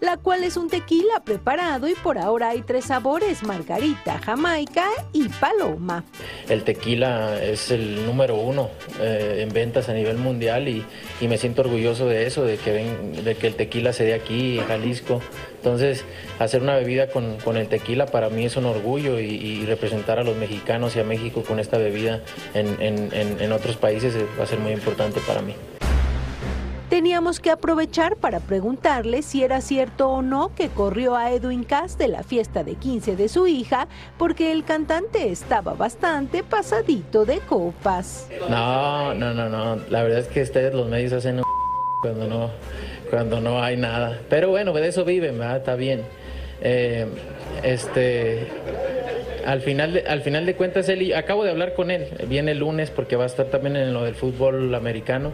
la 0.03 0.17
cual 0.17 0.43
es 0.43 0.57
un 0.57 0.69
tequila 0.69 1.23
preparado 1.25 1.87
y 1.89 1.95
por 1.95 2.19
ahora 2.19 2.49
hay 2.51 2.63
tres 2.63 2.87
sabores, 2.87 3.45
margarita, 3.45 4.19
jamaica 4.19 4.85
y 5.13 5.29
paloma. 5.29 6.03
El 6.49 6.65
tequila 6.65 7.41
es 7.43 7.71
el 7.71 8.05
número 8.05 8.35
uno 8.35 8.69
eh, 9.01 9.45
en 9.47 9.55
ventas 9.55 9.89
a 9.89 9.95
nivel 9.95 10.17
mundial 10.19 10.67
y, 10.69 10.85
y 11.21 11.29
me 11.29 11.39
siento 11.39 11.63
orgulloso 11.63 12.07
de 12.09 12.27
eso, 12.27 12.45
de 12.45 12.57
que, 12.57 12.73
ven- 12.73 13.25
de 13.25 13.37
que 13.37 13.47
el 13.47 13.55
tequila 13.55 13.93
se 13.93 14.03
dé 14.05 14.15
aquí 14.15 14.59
en 14.59 14.67
Jalisco. 14.67 15.23
Entonces, 15.59 16.05
hacer 16.41 16.63
una 16.63 16.75
bebida 16.75 17.07
con, 17.09 17.37
con 17.39 17.57
el 17.57 17.69
tequila 17.69 18.07
para 18.07 18.29
mí 18.29 18.45
es 18.45 18.57
un 18.57 18.67
orgullo 18.67 19.21
y, 19.21 19.27
y 19.27 19.65
representar 19.67 20.19
a 20.19 20.25
los 20.25 20.37
mexicanos 20.37 20.97
y 20.97 20.99
a 21.01 21.05
México 21.05 21.45
con 21.47 21.61
esta 21.61 21.79
bebida 21.79 22.21
en, 22.55 22.77
en- 22.83 23.13
en- 23.41 23.53
otros 23.53 23.77
países 23.77 24.17
va 24.37 24.43
a 24.43 24.47
ser 24.47 24.59
muy 24.59 24.73
importante 24.73 25.21
para 25.27 25.43
mí. 25.43 25.55
Teníamos 26.93 27.41
que 27.41 27.49
aprovechar 27.49 28.17
para 28.17 28.39
preguntarle 28.39 29.23
si 29.23 29.43
era 29.43 29.63
cierto 29.63 30.11
o 30.11 30.21
no 30.21 30.55
que 30.55 30.69
corrió 30.69 31.17
a 31.17 31.33
Edwin 31.33 31.65
Cass 31.65 31.97
de 31.97 32.07
la 32.07 32.23
fiesta 32.23 32.65
de 32.65 32.75
15 32.75 33.17
de 33.17 33.31
su 33.31 33.47
hija 33.47 33.89
porque 34.19 34.53
el 34.53 34.63
cantante 34.63 35.31
estaba 35.31 35.73
bastante 35.73 36.43
pasadito 36.43 37.25
de 37.25 37.39
copas. 37.39 38.29
No, 38.51 39.15
no, 39.15 39.33
no, 39.33 39.49
no. 39.49 39.81
La 39.89 40.03
verdad 40.03 40.19
es 40.19 40.29
que 40.29 40.43
ustedes 40.43 40.75
los 40.75 40.87
medios 40.87 41.15
hacen 41.15 41.39
un 41.39 41.45
cuando 42.03 42.29
no, 42.29 42.51
cuando 43.09 43.41
no 43.41 43.63
hay 43.63 43.79
nada. 43.79 44.21
Pero 44.29 44.51
bueno, 44.51 44.75
de 44.75 44.87
eso 44.87 45.07
viven, 45.07 45.39
¿verdad? 45.39 45.57
Está 45.57 45.77
bien. 45.77 46.03
Eh, 46.61 47.07
este, 47.63 48.49
al 49.47 49.63
final, 49.63 49.95
de, 49.95 50.01
al 50.03 50.21
final 50.21 50.45
de 50.45 50.57
cuentas, 50.57 50.91
él 50.91 51.15
acabo 51.15 51.43
de 51.43 51.53
hablar 51.53 51.73
con 51.73 51.91
él. 51.91 52.09
Viene 52.29 52.51
el 52.51 52.59
lunes 52.59 52.91
porque 52.91 53.17
va 53.17 53.25
a 53.25 53.29
estar 53.29 53.47
también 53.47 53.77
en 53.77 53.95
lo 53.95 54.05
del 54.05 54.15
fútbol 54.15 54.75
americano. 54.75 55.31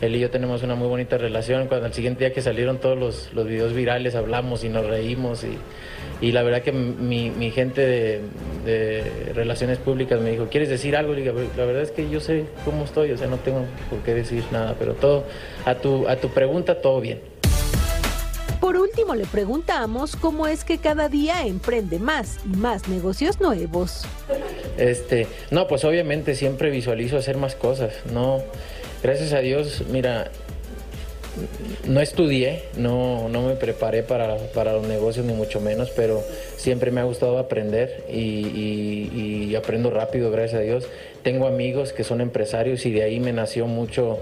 Él 0.00 0.14
y 0.14 0.20
yo 0.20 0.30
tenemos 0.30 0.62
una 0.62 0.74
muy 0.76 0.86
bonita 0.86 1.18
relación. 1.18 1.66
Cuando 1.66 1.86
el 1.86 1.92
siguiente 1.92 2.24
día 2.24 2.32
que 2.32 2.40
salieron 2.40 2.78
todos 2.78 2.96
los, 2.96 3.32
los 3.32 3.46
videos 3.46 3.72
virales 3.72 4.14
hablamos 4.14 4.62
y 4.62 4.68
nos 4.68 4.86
reímos 4.86 5.44
y, 5.44 5.58
y 6.24 6.32
la 6.32 6.42
verdad 6.42 6.62
que 6.62 6.72
mi, 6.72 7.30
mi 7.30 7.50
gente 7.50 7.80
de, 7.84 8.20
de 8.64 9.32
relaciones 9.34 9.78
públicas 9.78 10.20
me 10.20 10.30
dijo, 10.30 10.46
¿quieres 10.50 10.68
decir 10.68 10.96
algo? 10.96 11.14
Le 11.14 11.22
digo, 11.22 11.40
la 11.56 11.64
verdad 11.64 11.82
es 11.82 11.90
que 11.90 12.08
yo 12.08 12.20
sé 12.20 12.44
cómo 12.64 12.84
estoy, 12.84 13.10
o 13.10 13.18
sea, 13.18 13.26
no 13.26 13.38
tengo 13.38 13.64
por 13.90 13.98
qué 14.00 14.14
decir 14.14 14.44
nada, 14.52 14.76
pero 14.78 14.94
todo, 14.94 15.24
a 15.64 15.74
tu, 15.74 16.08
a 16.08 16.16
tu 16.16 16.28
pregunta, 16.28 16.80
todo 16.80 17.00
bien. 17.00 17.20
Por 18.60 18.76
último, 18.76 19.14
le 19.14 19.24
preguntamos 19.24 20.16
cómo 20.16 20.46
es 20.46 20.64
que 20.64 20.78
cada 20.78 21.08
día 21.08 21.46
emprende 21.46 21.98
más 21.98 22.40
y 22.44 22.56
más 22.56 22.88
negocios 22.88 23.40
nuevos. 23.40 24.04
Este, 24.76 25.26
no, 25.50 25.68
pues 25.68 25.84
obviamente 25.84 26.34
siempre 26.34 26.70
visualizo 26.70 27.16
hacer 27.16 27.36
más 27.36 27.54
cosas, 27.54 27.94
no, 28.12 28.42
gracias 29.02 29.32
a 29.32 29.38
Dios, 29.40 29.82
mira, 29.90 30.30
no 31.86 32.00
estudié, 32.00 32.64
no, 32.76 33.28
no 33.28 33.42
me 33.42 33.54
preparé 33.54 34.02
para, 34.02 34.36
para 34.54 34.72
los 34.72 34.86
negocios 34.86 35.24
ni 35.24 35.32
mucho 35.32 35.60
menos, 35.60 35.90
pero 35.90 36.22
siempre 36.56 36.90
me 36.90 37.00
ha 37.00 37.04
gustado 37.04 37.38
aprender 37.38 38.04
y, 38.10 39.54
aprendo 39.54 39.90
rápido, 39.90 40.30
gracias 40.30 40.60
a 40.60 40.64
Dios. 40.64 40.86
Tengo 41.22 41.46
amigos 41.46 41.92
que 41.92 42.04
son 42.04 42.20
empresarios 42.20 42.84
y 42.86 42.92
de 42.92 43.02
ahí 43.02 43.18
me 43.20 43.32
nació 43.32 43.66
mucho 43.66 44.18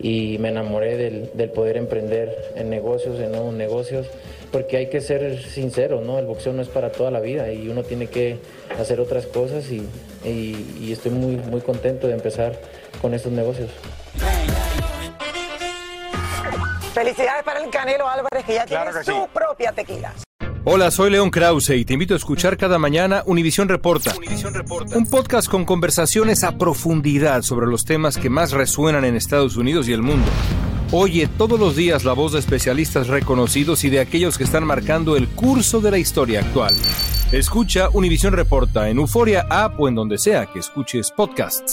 y 0.00 0.36
me 0.38 0.48
enamoré 0.48 0.96
del, 0.96 1.30
del 1.34 1.50
poder 1.50 1.76
emprender 1.76 2.34
en 2.56 2.70
negocios, 2.70 3.18
en 3.20 3.32
nuevos 3.32 3.54
negocios, 3.54 4.06
porque 4.52 4.76
hay 4.78 4.86
que 4.86 5.00
ser 5.00 5.42
sincero, 5.42 6.00
¿no? 6.00 6.18
El 6.18 6.26
boxeo 6.26 6.52
no 6.52 6.62
es 6.62 6.68
para 6.68 6.90
toda 6.90 7.10
la 7.10 7.20
vida 7.20 7.52
y 7.52 7.68
uno 7.68 7.82
tiene 7.82 8.06
que 8.08 8.36
hacer 8.78 9.00
otras 9.00 9.26
cosas 9.26 9.70
y- 9.70 9.82
y 10.24 10.90
estoy 10.92 11.12
muy, 11.12 11.36
muy 11.36 11.60
contento 11.60 12.08
de 12.08 12.14
empezar 12.14 12.58
con 13.00 13.14
estos 13.14 13.32
negocios. 13.32 13.70
Felicidades 16.94 17.44
para 17.44 17.62
el 17.62 17.70
Canelo 17.70 18.08
Álvarez, 18.08 18.44
que 18.44 18.54
ya 18.54 18.66
Claro 18.66 18.90
tiene 18.90 19.04
que 19.04 19.12
su 19.12 19.28
propia 19.32 19.72
tequila. 19.72 20.12
Hola, 20.64 20.90
soy 20.90 21.10
León 21.10 21.30
Krause 21.30 21.70
y 21.70 21.84
te 21.84 21.94
invito 21.94 22.14
a 22.14 22.16
escuchar 22.16 22.56
cada 22.56 22.78
mañana 22.78 23.22
Univisión 23.24 23.68
Reporta. 23.68 24.14
Un 24.94 25.06
podcast 25.06 25.48
con 25.48 25.64
conversaciones 25.64 26.44
a 26.44 26.58
profundidad 26.58 27.42
sobre 27.42 27.66
los 27.66 27.84
temas 27.84 28.18
que 28.18 28.28
más 28.28 28.50
resuenan 28.50 29.04
en 29.04 29.16
Estados 29.16 29.56
Unidos 29.56 29.88
y 29.88 29.92
el 29.92 30.02
mundo. 30.02 30.28
Oye 30.90 31.26
todos 31.26 31.60
los 31.60 31.76
días 31.76 32.04
la 32.04 32.12
voz 32.12 32.32
de 32.32 32.38
especialistas 32.38 33.08
reconocidos 33.08 33.84
y 33.84 33.90
de 33.90 34.00
aquellos 34.00 34.36
que 34.36 34.44
están 34.44 34.64
marcando 34.64 35.16
el 35.16 35.28
curso 35.28 35.80
de 35.80 35.90
la 35.90 35.98
historia 35.98 36.40
actual. 36.40 36.74
Escucha 37.30 37.90
Univisión 37.92 38.32
Reporta 38.32 38.88
en 38.88 38.98
Euforia 38.98 39.46
App 39.48 39.78
o 39.78 39.86
en 39.86 39.94
donde 39.94 40.18
sea 40.18 40.46
que 40.46 40.58
escuches 40.58 41.10
podcasts. 41.10 41.72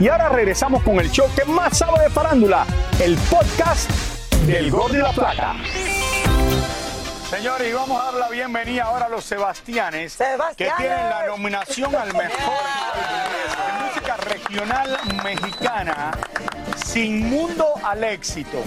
Y 0.00 0.08
ahora 0.08 0.28
regresamos 0.30 0.82
con 0.82 0.98
el 0.98 1.10
show 1.10 1.28
que 1.36 1.44
más 1.44 1.78
sabe 1.78 2.02
de 2.04 2.10
farándula, 2.10 2.66
el 3.00 3.16
podcast 3.30 3.90
del 4.46 4.70
Gol 4.70 4.92
de 4.92 4.98
la 4.98 5.12
Plata. 5.12 5.54
Señores, 7.30 7.70
y 7.70 7.72
vamos 7.72 8.00
a 8.00 8.04
dar 8.06 8.14
la 8.14 8.28
bienvenida 8.28 8.84
ahora 8.84 9.06
a 9.06 9.08
los 9.08 9.24
Sebastianes, 9.24 10.18
que 10.56 10.70
tienen 10.76 11.08
la 11.08 11.26
nominación 11.28 11.94
al 11.94 12.12
mejor 12.12 12.60
álbum 12.92 13.78
de 13.78 13.84
música 13.86 14.16
regional 14.16 14.98
mexicana, 15.24 16.10
Sin 16.92 17.30
Mundo 17.30 17.72
al 17.82 18.04
Éxito, 18.04 18.58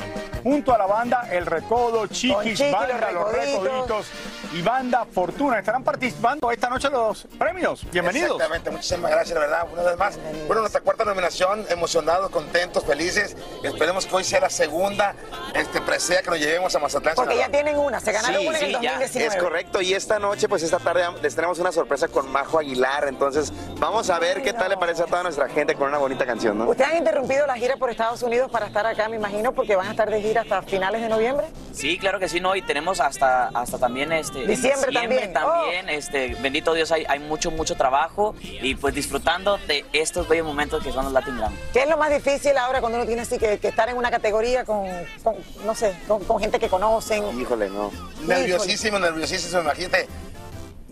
junto 0.42 0.74
a 0.74 0.80
la 0.80 0.88
banda 0.88 1.28
El 1.32 1.46
Recodo, 1.46 2.08
Chiquis, 2.08 2.58
Chiqui, 2.58 2.72
Banda 2.72 3.12
Los 3.12 3.14
Los 3.14 3.32
Recoditos. 3.32 3.64
Recoditos 3.64 4.08
y 4.54 4.62
Banda 4.62 5.06
Fortuna. 5.06 5.60
Estarán 5.60 5.84
participando 5.84 6.50
esta 6.50 6.70
noche 6.70 6.88
en 6.88 6.94
los 6.94 7.28
premios. 7.38 7.86
Bienvenidos. 7.92 8.32
Exactamente, 8.32 8.72
muchísimas 8.72 9.12
gracias, 9.12 9.34
la 9.36 9.42
verdad. 9.42 9.68
Una 9.72 9.84
vez 9.84 9.98
más, 9.98 10.20
bueno, 10.48 10.62
nuestra 10.62 10.82
cuarta 10.82 11.04
nominación, 11.04 11.66
emocionados, 11.70 12.30
contentos, 12.32 12.84
felices. 12.86 13.36
Esperemos 13.64 14.06
que 14.06 14.16
hoy 14.16 14.24
sea 14.24 14.40
la 14.40 14.50
segunda 14.50 15.14
este, 15.54 15.82
presea 15.82 16.22
que 16.22 16.30
nos 16.30 16.40
llevemos 16.40 16.74
a 16.76 16.80
Mazatlán. 16.80 17.16
Porque 17.16 17.38
ya 17.38 17.50
tienen 17.50 17.78
una, 17.78 18.00
se 18.00 18.12
ganaron 18.12 18.42
Sí, 18.42 18.48
una 18.48 18.58
en 18.58 18.64
el 18.64 18.76
sí, 18.76 18.82
ya, 18.82 18.92
2019. 18.92 19.36
Es 19.36 19.44
correcto, 19.44 19.82
y 19.82 19.94
esta 19.94 20.20
noche, 20.20 20.48
pues 20.48 20.64
esta 20.64 20.80
tarde 20.80 21.04
les 21.22 21.36
tenemos 21.36 21.60
una 21.60 21.72
sorpresa 21.72 22.08
con 22.08 22.32
Majo 22.32 22.60
Aguilar. 22.60 23.08
Entonces, 23.08 23.52
vamos 23.78 24.10
a 24.10 24.20
ver 24.20 24.42
qué 24.42 24.54
tal 24.54 24.70
le 24.70 24.78
parece 24.78 25.04
a 25.04 25.06
toda 25.06 25.24
nuestra 25.24 25.50
gente 25.50 25.76
con 25.76 25.90
una 25.90 25.98
bonita 25.98 26.26
canción, 26.26 26.58
¿no? 26.58 26.70
Ustedes 26.70 26.92
han 26.92 26.98
interrumpido 26.98 27.46
la 27.46 27.56
gira 27.56 27.76
por 27.76 27.90
Estados 27.90 28.15
Unidos 28.24 28.52
para 28.52 28.68
estar 28.68 28.86
acá, 28.86 29.10
me 29.10 29.16
imagino, 29.16 29.54
porque 29.54 29.76
van 29.76 29.88
a 29.88 29.92
estar 29.92 30.10
de 30.10 30.22
gira 30.22 30.42
hasta 30.42 30.62
finales 30.62 31.02
de 31.02 31.10
noviembre. 31.10 31.48
Sí, 31.74 31.98
claro 31.98 32.20
que 32.20 32.30
sí, 32.30 32.40
no, 32.40 32.56
y 32.56 32.62
tenemos 32.62 33.00
hasta, 33.00 33.48
hasta 33.48 33.78
también 33.78 34.12
este 34.12 34.42
en 34.42 34.48
Diciembre 34.48 34.92
también. 34.92 35.30
Oh. 35.30 35.34
también, 35.34 35.90
este, 35.90 36.36
bendito 36.36 36.74
Dios, 36.74 36.92
hay, 36.92 37.06
hay 37.08 37.20
mucho, 37.20 37.52
mucho 37.52 37.76
trabajo 37.76 38.36
y 38.42 38.76
pues 38.76 38.94
disfrutando 38.94 39.58
de 39.68 39.86
estos 39.94 40.28
bellos 40.28 40.46
momentos 40.46 40.84
que 40.84 40.92
son 40.92 41.06
los 41.06 41.14
Latin 41.14 41.38
Grammy. 41.38 41.58
¿Qué 41.74 41.84
es 41.84 41.90
lo 41.90 41.98
más 41.98 42.10
difícil 42.10 42.58
ahora 42.58 42.80
cuando 42.80 42.98
uno 42.98 43.06
tiene 43.06 43.22
así 43.22 43.38
que, 43.38 43.58
que 43.60 43.68
estar 43.68 43.90
en 43.90 43.98
una 43.98 44.12
categoría 44.12 44.66
con, 44.66 44.88
con, 45.24 45.36
no 45.66 45.76
sé, 45.76 45.96
con, 46.08 46.24
con 46.24 46.40
gente 46.40 46.60
que 46.60 46.70
conocen? 46.70 47.40
Híjole, 47.40 47.70
no. 47.70 47.92
Nerviosísimo, 48.22 49.00
nerviosísimo, 49.00 49.62
imagínate. 49.62 50.08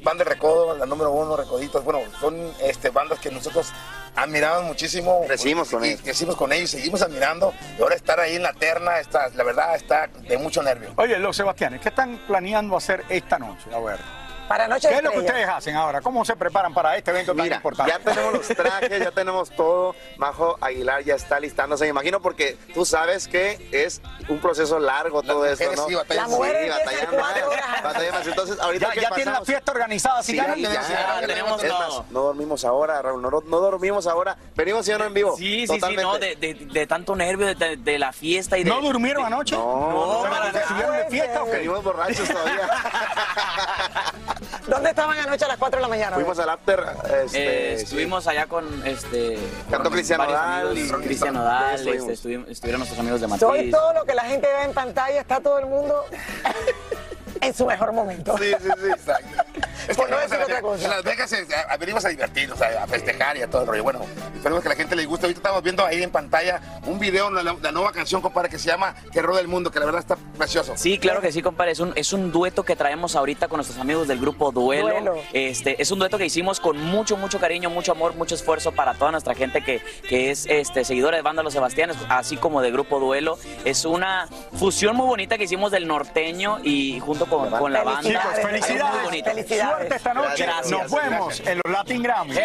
Banda 0.04 0.26
de 0.26 0.32
Recodo, 0.32 0.78
la 0.78 0.86
número 0.86 1.12
uno, 1.12 1.38
Recoditos. 1.38 1.84
Bueno, 1.84 2.02
son 2.20 2.36
este, 2.62 2.90
bandas 2.90 3.20
que 3.20 3.32
nosotros 3.32 3.72
admiramos 4.16 4.64
muchísimo. 4.64 5.24
Crecimos 5.28 5.70
con 5.70 5.84
ellos. 5.84 6.02
Crecimos 6.02 6.36
con 6.36 6.52
ellos, 6.52 6.72
seguimos 6.72 7.02
admirando. 7.02 7.54
Y 7.78 7.82
ahora 7.82 7.96
estar 7.96 8.20
ahí 8.20 8.36
en 8.36 8.44
la 8.44 8.54
terna, 8.54 9.00
está, 9.00 9.30
la 9.30 9.44
verdad, 9.44 9.76
está 9.76 10.08
de 10.08 10.38
mucho 10.38 10.62
nervio. 10.64 10.90
Oye, 10.96 11.18
los 11.20 11.36
Sebastianes, 11.36 11.82
¿qué 11.82 11.90
están 11.90 12.20
planeando 12.28 12.78
hacer 12.78 13.04
esta 13.10 13.40
noche? 13.40 13.74
A 13.74 13.80
ver. 13.80 14.23
Para 14.48 14.68
Noche 14.68 14.88
¿Qué 14.90 14.96
es 14.98 15.04
lo 15.04 15.12
que 15.12 15.20
ustedes 15.20 15.48
hacen 15.48 15.76
ahora? 15.76 16.02
¿Cómo 16.02 16.24
se 16.26 16.36
preparan 16.36 16.74
para 16.74 16.96
este 16.98 17.12
evento 17.12 17.34
tan 17.34 17.44
Mira, 17.44 17.56
importante? 17.58 17.92
ya 17.92 18.00
tenemos 18.00 18.34
los 18.34 18.48
trajes, 18.48 19.00
ya 19.00 19.12
tenemos 19.12 19.50
todo. 19.52 19.96
Majo 20.18 20.58
Aguilar 20.62 21.04
ya 21.04 21.16
está 21.16 21.40
listándose, 21.40 21.86
me 21.86 21.90
imagino, 21.92 22.22
porque 22.22 22.58
tú 22.74 22.86
sabes 22.86 23.28
que 23.28 23.70
es 23.72 24.02
un 24.30 24.40
proceso 24.40 24.80
largo 24.80 25.24
todo 25.24 25.46
esto, 25.46 25.72
¿no? 25.76 25.88
sí 25.88 25.96
batallan 25.96 26.30
Sí, 26.30 26.36
mucho. 26.36 26.44
batallan 26.70 27.16
más, 27.20 27.84
batallan 27.84 28.12
más. 28.16 28.28
Entonces, 28.28 28.60
ahorita 28.60 28.88
Ya- 28.88 28.94
que 28.94 29.02
ya 29.02 29.10
tienen 29.12 29.34
la 29.34 29.42
fiesta 29.46 29.72
organizada, 29.72 30.20
así 30.20 30.32
Sí, 30.34 30.38
ganan. 30.38 30.60
ya, 30.60 30.72
Ya 30.74 30.82
ya 31.22 31.28
tenemos 31.28 31.64
Es 31.64 31.70
todo. 31.72 32.02
más, 32.02 32.12
no 32.12 32.22
dormimos 32.24 32.66
ahora, 32.66 33.02
Raúl, 33.02 33.22
no, 33.22 33.30
no 33.30 33.60
dormimos 33.60 34.08
ahora. 34.08 34.38
Venimos 34.56 34.86
ya 34.86 34.98
no 34.98 35.06
en 35.06 35.14
vivo. 35.14 35.36
Sí, 35.38 35.66
sí, 35.68 35.80
sí, 35.80 35.96
no, 35.96 36.18
de, 36.20 36.36
de- 36.36 36.54
de 36.54 36.88
tanto 36.88 37.16
nervio, 37.16 37.56
de, 37.56 37.78
de- 37.78 38.00
la 38.00 38.12
fiesta 38.12 38.58
y 38.58 38.64
de... 38.64 38.70
¿No 38.70 38.82
durmieron 38.82 39.26
anoche? 39.26 39.56
No, 39.56 39.90
No, 40.24 40.30
para 40.30 40.46
nada. 40.46 40.60
¿Estuvieron 40.60 40.98
de 40.98 41.06
fiesta 41.10 41.42
o 41.42 41.46
qué? 41.46 41.52
Venimos 41.52 41.84
borrachos 41.84 42.28
todavía. 42.28 42.70
¿Dónde 44.68 44.90
estaban 44.92 45.18
anoche 45.20 45.44
a 45.46 45.48
las 45.50 45.58
4 45.58 45.78
de 45.78 45.82
la 45.82 45.88
mañana? 45.90 46.16
Fuimos 46.16 46.40
al 46.40 46.50
after. 46.50 46.84
Este, 47.26 47.38
Eh, 47.38 47.74
estuvimos 47.74 48.26
allá 48.28 48.46
con 48.48 48.66
este 48.88 49.38
Cantó 49.70 49.84
con 49.90 49.94
Cristian 49.94 50.20
varios 50.20 50.38
Nodal 50.40 50.68
amigos, 50.70 51.00
y- 51.02 51.04
Cristian 51.04 51.34
Ya 51.34 51.40
Nodal, 51.40 51.76
estuvimos. 51.76 52.10
este, 52.10 52.52
estuvieron 52.52 52.80
nuestros 52.80 53.00
amigos 53.00 53.22
de 53.22 53.28
Soy 53.38 53.58
Matiz. 53.60 53.72
todo 53.72 53.94
lo 53.94 54.06
que 54.06 54.14
la 54.16 54.24
gente 54.24 54.48
ve 54.48 54.64
en 54.64 54.74
pantalla, 54.74 55.20
está 55.20 55.40
todo 55.42 55.60
el 55.60 55.66
mundo 55.66 56.06
en 57.42 57.54
su 57.54 57.66
mejor 57.66 57.92
momento. 57.92 58.38
Sí, 58.38 58.52
sí, 58.62 58.70
sí, 58.82 58.90
exacto. 58.90 59.44
Es 59.88 59.96
Por 59.98 60.06
que 60.06 60.12
no 60.12 60.18
venimos 60.18 60.30
decir 60.30 60.44
otra 60.44 60.62
cosa. 60.62 60.84
En 60.86 60.90
Las 60.92 61.04
Vegas 61.04 61.34
eh, 61.34 61.48
a- 61.70 61.78
venimos 61.78 62.06
a 62.06 62.10
divertirnos, 62.10 62.62
a, 62.62 62.84
a 62.84 62.88
festejar 62.88 63.38
y 63.38 63.42
a 63.42 63.50
todo 63.50 63.62
el 63.62 63.68
rollo. 63.68 63.84
Bueno, 63.84 64.02
esperemos 64.36 64.62
que 64.62 64.68
a 64.70 64.72
la 64.72 64.76
gente 64.76 64.96
le 64.96 65.06
guste. 65.06 65.26
Ahorita 65.26 65.40
estamos 65.40 65.64
viendo 65.64 65.86
ahí 65.86 66.02
en 66.04 66.12
pantalla 66.12 66.62
un 66.86 67.00
video, 67.00 67.30
la, 67.32 67.44
la- 67.44 67.56
la 67.62 67.72
nueva 67.72 67.92
canción, 67.92 68.22
compadre, 68.22 68.50
que 68.50 68.60
se 68.60 68.68
llama 68.70 68.96
Que 69.12 69.22
Roda 69.22 69.40
el 69.42 69.48
Mundo, 69.48 69.72
que 69.72 69.80
la 69.80 69.86
verdad 69.86 70.02
está 70.02 70.16
precioso. 70.38 70.74
Sí, 70.78 70.98
claro 70.98 71.22
que 71.22 71.32
sí, 71.32 71.42
compadre. 71.42 71.72
Es 71.72 71.80
un, 71.80 71.94
es 71.96 72.14
un 72.14 72.32
dueto 72.32 72.64
que 72.64 72.76
traemos 72.76 73.16
ahorita 73.16 73.48
con 73.48 73.58
nuestros 73.58 73.80
amigos 73.80 74.08
del 74.08 74.20
grupo 74.20 74.52
Duelo. 74.52 74.90
Duelo. 74.90 75.16
Este, 75.34 75.82
es 75.82 75.92
un 75.92 76.00
dueto 76.00 76.18
que 76.18 76.26
hicimos 76.26 76.60
con 76.60 76.78
mucho, 76.80 77.18
mucho 77.18 77.40
cariño, 77.40 77.70
mucho 77.70 77.92
amor, 77.92 78.16
mucho 78.16 78.36
esfuerzo 78.36 78.72
para 78.72 78.94
toda 78.94 79.12
nuestra 79.12 79.34
gente 79.36 79.64
que, 79.64 79.82
que 80.08 80.32
es 80.32 80.46
este, 80.48 80.86
seguidora 80.86 81.18
de 81.18 81.24
banda 81.24 81.44
Los 81.44 81.54
Sebastianes, 81.54 81.98
así 82.10 82.38
como 82.38 82.62
de 82.62 82.72
grupo 82.72 83.00
Duelo. 83.00 83.38
Es 83.66 83.86
una 83.86 84.28
fusión 84.58 84.96
muy 84.96 85.08
bonita 85.08 85.38
que 85.38 85.46
hicimos 85.46 85.72
del 85.72 85.88
norteño 85.88 86.60
y 86.64 87.00
junto 87.00 87.26
con, 87.26 87.50
con 87.52 87.72
la 87.74 87.84
banda. 87.84 88.10
Chicos, 88.10 88.24
Algo 88.70 89.10
muy 89.10 89.22
felicidades. 89.24 89.73
Suerte 89.78 89.96
esta 89.96 90.14
noche. 90.14 90.44
Gracias. 90.46 90.72
Nos 90.72 90.92
vemos 90.92 91.40
en 91.42 91.62
los 91.64 91.74
Latin 91.74 92.04
Grammy. 92.04 92.36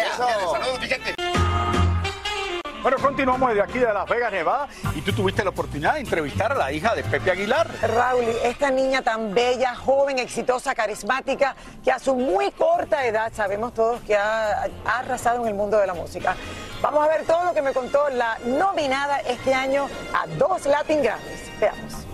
Bueno, 2.81 2.97
continuamos 3.01 3.49
desde 3.49 3.61
aquí 3.61 3.77
de 3.77 3.91
Las 3.91 4.07
Vegas, 4.07 4.31
Nevada, 4.31 4.69
y 4.95 5.01
tú 5.01 5.11
tuviste 5.11 5.43
la 5.43 5.49
oportunidad 5.49 5.95
de 5.95 5.99
entrevistar 5.99 6.53
a 6.53 6.55
la 6.55 6.71
hija 6.71 6.95
de 6.95 7.03
Pepe 7.03 7.31
Aguilar. 7.31 7.69
Raúl, 7.81 8.23
esta 8.41 8.71
niña 8.71 9.01
tan 9.01 9.33
bella, 9.33 9.75
joven, 9.75 10.17
exitosa, 10.17 10.73
carismática, 10.73 11.57
que 11.83 11.91
a 11.91 11.99
su 11.99 12.15
muy 12.15 12.51
corta 12.51 13.05
edad 13.05 13.33
sabemos 13.35 13.73
todos 13.73 13.99
que 14.01 14.15
ha, 14.15 14.63
ha 14.85 14.99
arrasado 14.99 15.41
en 15.41 15.49
el 15.49 15.55
mundo 15.55 15.77
de 15.77 15.87
la 15.87 15.93
música. 15.93 16.37
Vamos 16.81 17.03
a 17.03 17.09
ver 17.09 17.25
todo 17.25 17.43
lo 17.43 17.53
que 17.53 17.61
me 17.61 17.73
contó 17.73 18.07
la 18.11 18.37
nominada 18.45 19.19
este 19.19 19.53
año 19.53 19.89
a 20.13 20.25
dos 20.37 20.65
Latin 20.65 21.03
Grammys. 21.03 21.59
Veamos. 21.59 22.08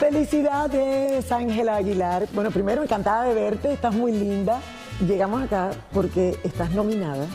Felicidades, 0.00 1.30
Ángela 1.30 1.76
Aguilar. 1.76 2.26
Bueno, 2.32 2.50
primero 2.50 2.82
encantada 2.82 3.24
de 3.24 3.34
verte, 3.34 3.70
estás 3.74 3.94
muy 3.94 4.12
linda. 4.12 4.58
Llegamos 5.06 5.42
acá 5.42 5.72
porque 5.92 6.40
estás 6.42 6.70
nominada 6.70 7.26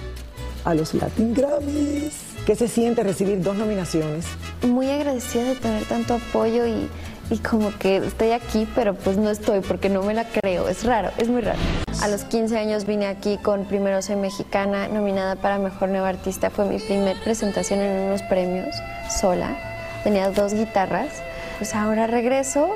a 0.64 0.74
los 0.74 0.96
Latin 0.96 1.36
Grammys. 1.36 2.34
¿Qué 2.44 2.56
se 2.56 2.68
siente 2.68 3.04
recibir 3.04 3.40
dos 3.44 3.56
nominaciones? 3.56 4.26
Muy 4.68 4.90
agradecida 4.90 5.44
de 5.44 5.56
tener 5.58 5.86
tanto 5.86 6.16
apoyo 6.16 6.66
y, 6.66 6.90
y 7.30 7.38
como 7.38 7.72
que 7.78 7.98
estoy 7.98 8.32
aquí, 8.32 8.68
pero 8.74 8.96
pues 8.96 9.16
no 9.18 9.30
estoy 9.30 9.60
porque 9.60 9.90
no 9.90 10.02
me 10.02 10.16
la 10.16 10.26
creo. 10.26 10.68
Es 10.68 10.86
raro, 10.86 11.12
es 11.20 11.30
muy 11.30 11.42
raro. 11.42 11.60
A 12.02 12.08
los 12.08 12.24
15 12.24 12.58
años 12.58 12.88
vine 12.88 13.06
aquí 13.06 13.38
con 13.38 13.66
Primero 13.66 14.02
Soy 14.02 14.16
Mexicana, 14.16 14.88
nominada 14.88 15.36
para 15.36 15.60
Mejor 15.60 15.90
Nueva 15.90 16.10
Artista. 16.10 16.50
Fue 16.50 16.66
mi 16.66 16.80
primer 16.80 17.16
presentación 17.24 17.80
en 17.82 18.08
unos 18.08 18.24
premios, 18.24 18.76
sola. 19.22 19.56
Tenía 20.04 20.32
dos 20.32 20.56
guitarras. 20.56 21.10
Pues 21.58 21.74
ahora 21.74 22.06
regreso 22.06 22.76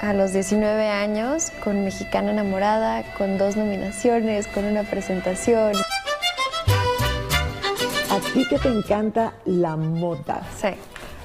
a 0.00 0.14
los 0.14 0.32
19 0.32 0.88
años 0.88 1.50
con 1.62 1.84
Mexicana 1.84 2.30
Enamorada, 2.30 3.02
con 3.18 3.36
dos 3.36 3.56
nominaciones, 3.56 4.46
con 4.46 4.64
una 4.64 4.82
presentación. 4.84 5.72
A 8.10 8.18
ti 8.32 8.46
que 8.48 8.58
te 8.58 8.68
encanta 8.68 9.34
la 9.44 9.76
moda. 9.76 10.42
Sí. 10.56 10.68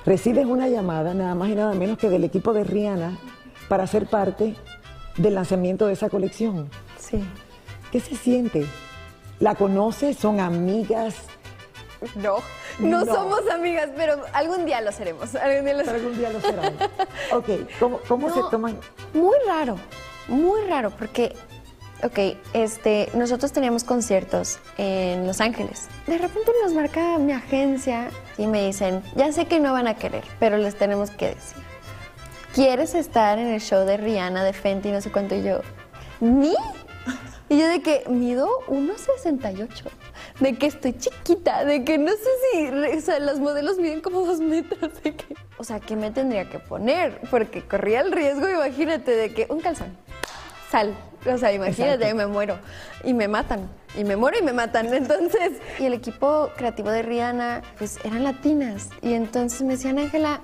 Recibes 0.05 0.45
una 0.45 0.67
llamada 0.67 1.13
nada 1.13 1.35
más 1.35 1.49
y 1.49 1.55
nada 1.55 1.73
menos 1.73 1.97
que 1.97 2.09
del 2.09 2.25
equipo 2.25 2.51
de 2.51 2.65
Rihanna 2.65 3.17
para 3.69 3.87
ser 3.87 4.07
parte 4.07 4.55
del 5.15 5.35
lanzamiento 5.35 5.87
de 5.87 5.93
esa 5.93 6.09
colección. 6.09 6.69
Sí. 6.99 7.23
¿Qué 7.93 8.01
se 8.01 8.15
siente? 8.15 8.65
¿La 9.39 9.55
conoces? 9.55 10.17
¿Son 10.17 10.41
amigas? 10.41 11.15
No, 12.15 12.37
no, 12.79 13.05
No. 13.05 13.13
somos 13.13 13.41
amigas, 13.51 13.89
pero 13.95 14.21
algún 14.33 14.65
día 14.65 14.81
lo 14.81 14.91
seremos. 14.91 15.35
Algún 15.35 15.65
día 15.65 15.73
lo, 15.75 15.89
algún 15.91 16.17
día 16.17 16.29
lo 16.29 16.41
serán. 16.41 16.73
Ok, 17.33 17.49
¿cómo, 17.79 17.99
cómo 18.07 18.33
se 18.33 18.41
toman? 18.51 18.77
Muy 19.13 19.35
raro, 19.47 19.77
muy 20.27 20.61
raro, 20.67 20.91
porque, 20.91 21.35
ok, 22.03 22.37
este, 22.53 23.09
nosotros 23.13 23.51
teníamos 23.51 23.83
conciertos 23.83 24.59
en 24.77 25.25
Los 25.27 25.41
Ángeles. 25.41 25.87
De 26.07 26.17
repente 26.17 26.51
nos 26.63 26.73
marca 26.73 27.17
mi 27.17 27.31
agencia 27.33 28.09
y 28.37 28.47
me 28.47 28.65
dicen, 28.65 29.03
ya 29.15 29.31
sé 29.31 29.45
que 29.45 29.59
no 29.59 29.73
van 29.73 29.87
a 29.87 29.95
querer, 29.95 30.23
pero 30.39 30.57
les 30.57 30.75
tenemos 30.75 31.09
que 31.11 31.29
decir. 31.35 31.63
¿Quieres 32.53 32.93
estar 32.93 33.39
en 33.39 33.47
el 33.47 33.61
show 33.61 33.83
de 33.85 33.97
Rihanna, 33.97 34.43
de 34.43 34.53
Fenty, 34.53 34.91
no 34.91 35.01
sé 35.01 35.11
cuánto? 35.11 35.33
Y 35.33 35.41
yo, 35.43 35.61
¿ni? 36.19 36.53
Y 37.53 37.59
yo 37.59 37.67
de 37.67 37.83
que 37.83 38.03
mido 38.09 38.47
1,68. 38.67 39.83
De 40.39 40.57
que 40.57 40.65
estoy 40.65 40.97
chiquita, 40.97 41.63
de 41.63 41.83
que 41.83 41.99
no 41.99 42.11
sé 42.11 42.29
si, 42.51 42.67
o 42.67 43.01
sea, 43.01 43.19
los 43.19 43.39
modelos 43.39 43.77
miden 43.77 44.01
como 44.01 44.25
dos 44.25 44.39
metros, 44.39 44.91
de 45.03 45.15
que, 45.15 45.35
o 45.57 45.63
sea, 45.63 45.79
¿qué 45.79 45.95
me 45.95 46.09
tendría 46.09 46.49
que 46.49 46.57
poner? 46.57 47.21
Porque 47.29 47.61
corría 47.61 48.01
el 48.01 48.11
riesgo, 48.11 48.49
imagínate, 48.49 49.11
de 49.11 49.35
que 49.35 49.45
un 49.49 49.59
calzón, 49.59 49.95
sal, 50.71 50.95
o 51.31 51.37
sea, 51.37 51.53
imagínate, 51.53 52.05
Exacto. 52.05 52.15
me 52.15 52.25
muero 52.25 52.57
y 53.03 53.13
me 53.13 53.27
matan, 53.27 53.69
y 53.95 54.03
me 54.03 54.15
muero 54.15 54.39
y 54.39 54.41
me 54.41 54.53
matan, 54.53 54.91
entonces, 54.91 55.51
y 55.79 55.85
el 55.85 55.93
equipo 55.93 56.49
creativo 56.57 56.89
de 56.89 57.03
Rihanna, 57.03 57.61
pues 57.77 57.99
eran 58.03 58.23
latinas, 58.23 58.89
y 59.03 59.13
entonces 59.13 59.61
me 59.61 59.73
decían, 59.73 59.99
Ángela, 59.99 60.41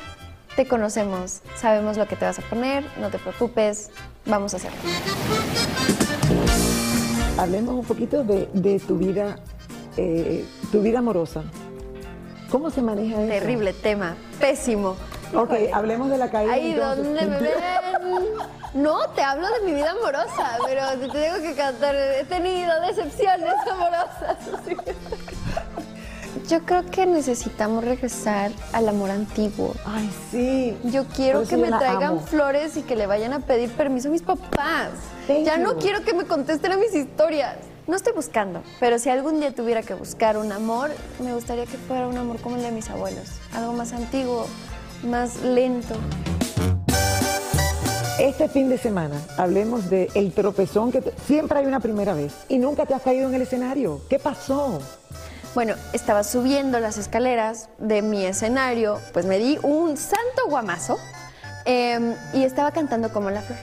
te 0.56 0.68
conocemos, 0.68 1.42
sabemos 1.56 1.98
lo 1.98 2.08
que 2.08 2.16
te 2.16 2.26
vas 2.26 2.38
a 2.38 2.44
poner, 2.44 2.86
no 3.00 3.10
te 3.10 3.18
preocupes, 3.18 3.90
vamos 4.28 4.54
a 4.54 4.58
hacerlo. 4.58 4.78
Hablemos 7.40 7.76
un 7.76 7.86
poquito 7.86 8.26
de, 8.26 8.50
de 8.52 8.80
tu 8.80 8.98
vida, 8.98 9.38
eh, 9.96 10.46
tu 10.74 10.82
vida 10.82 11.00
amorosa. 11.00 11.44
¿Cómo 12.52 12.70
se 12.70 12.82
maneja 12.82 13.22
eso? 13.22 13.32
Terrible 13.32 13.72
tema, 13.72 14.18
pésimo. 14.42 14.98
Ok, 15.34 15.54
hablemos 15.74 16.10
de 16.10 16.18
la 16.18 16.30
caída. 16.30 16.52
Ahí 16.52 16.72
entonces. 16.72 17.06
donde 17.06 17.26
me 17.28 17.40
ven. 17.40 17.54
No, 18.74 19.08
te 19.12 19.22
hablo 19.22 19.48
de 19.52 19.66
mi 19.68 19.74
vida 19.74 19.92
amorosa, 19.92 20.58
pero 20.66 20.86
te 21.00 21.08
tengo 21.08 21.42
que 21.42 21.54
cantar. 21.56 21.96
He 21.96 22.26
tenido 22.26 22.74
decepciones 22.82 23.54
amorosas. 23.72 24.38
Yo 26.50 26.62
creo 26.66 26.84
que 26.90 27.06
necesitamos 27.06 27.84
regresar 27.84 28.52
al 28.74 28.90
amor 28.90 29.12
antiguo. 29.12 29.76
Ay, 29.86 30.10
sí. 30.32 30.76
Yo 30.86 31.06
quiero 31.06 31.44
que 31.44 31.52
yo 31.52 31.58
me 31.60 31.68
traigan 31.70 32.04
amo. 32.04 32.20
flores 32.22 32.76
y 32.76 32.82
que 32.82 32.96
le 32.96 33.06
vayan 33.06 33.34
a 33.34 33.40
pedir 33.42 33.70
permiso 33.72 34.08
a 34.08 34.12
mis 34.12 34.24
papás. 34.24 34.90
Thank 35.28 35.46
ya 35.46 35.58
no 35.60 35.76
quiero 35.78 36.02
que 36.04 36.14
me 36.14 36.24
contesten 36.26 36.72
a 36.72 36.78
mis 36.78 36.96
historias. 36.96 37.56
No 37.86 37.96
estoy 37.96 38.14
buscando, 38.14 38.64
pero 38.80 38.98
si 38.98 39.10
algún 39.10 39.40
día 39.40 39.54
tuviera 39.54 39.84
que 39.84 39.94
buscar 39.94 40.38
un 40.38 40.52
amor, 40.52 40.90
me 41.24 41.34
gustaría 41.36 41.66
que 41.66 41.78
fuera 41.78 42.08
un 42.08 42.18
amor 42.18 42.38
como 42.42 42.56
el 42.56 42.64
de 42.64 42.72
mis 42.72 42.90
abuelos. 42.90 43.30
Algo 43.54 43.74
más 43.74 43.94
antiguo, 43.94 44.48
más 45.04 45.42
lento. 45.44 45.96
Este 48.20 48.50
fin 48.50 48.70
de 48.70 48.78
semana 48.78 49.16
hablemos 49.38 49.90
de 49.90 50.10
el 50.16 50.34
tropezón 50.34 50.92
que 50.92 51.02
te- 51.02 51.14
siempre 51.26 51.60
hay 51.60 51.66
una 51.68 51.80
primera 51.80 52.14
vez 52.14 52.34
y 52.50 52.58
nunca 52.58 52.86
te 52.86 52.94
has 52.94 53.02
caído 53.02 53.30
en 53.30 53.36
el 53.36 53.44
escenario. 53.44 54.02
¿Qué 54.10 54.20
pasó? 54.20 54.80
Bueno, 55.56 55.74
estaba 55.94 56.24
subiendo 56.24 56.80
las 56.80 56.98
escaleras 57.00 57.70
de 57.80 58.04
mi 58.04 58.24
escenario, 58.24 59.00
pues 59.14 59.26
me 59.26 59.40
di 59.40 59.58
un 59.64 59.98
santo 59.98 60.48
guamazo 60.48 61.00
eh, 61.66 62.16
y 62.34 62.44
estaba 62.44 62.72
cantando 62.72 63.12
como 63.12 63.32
la 63.32 63.42
flor. 63.42 63.58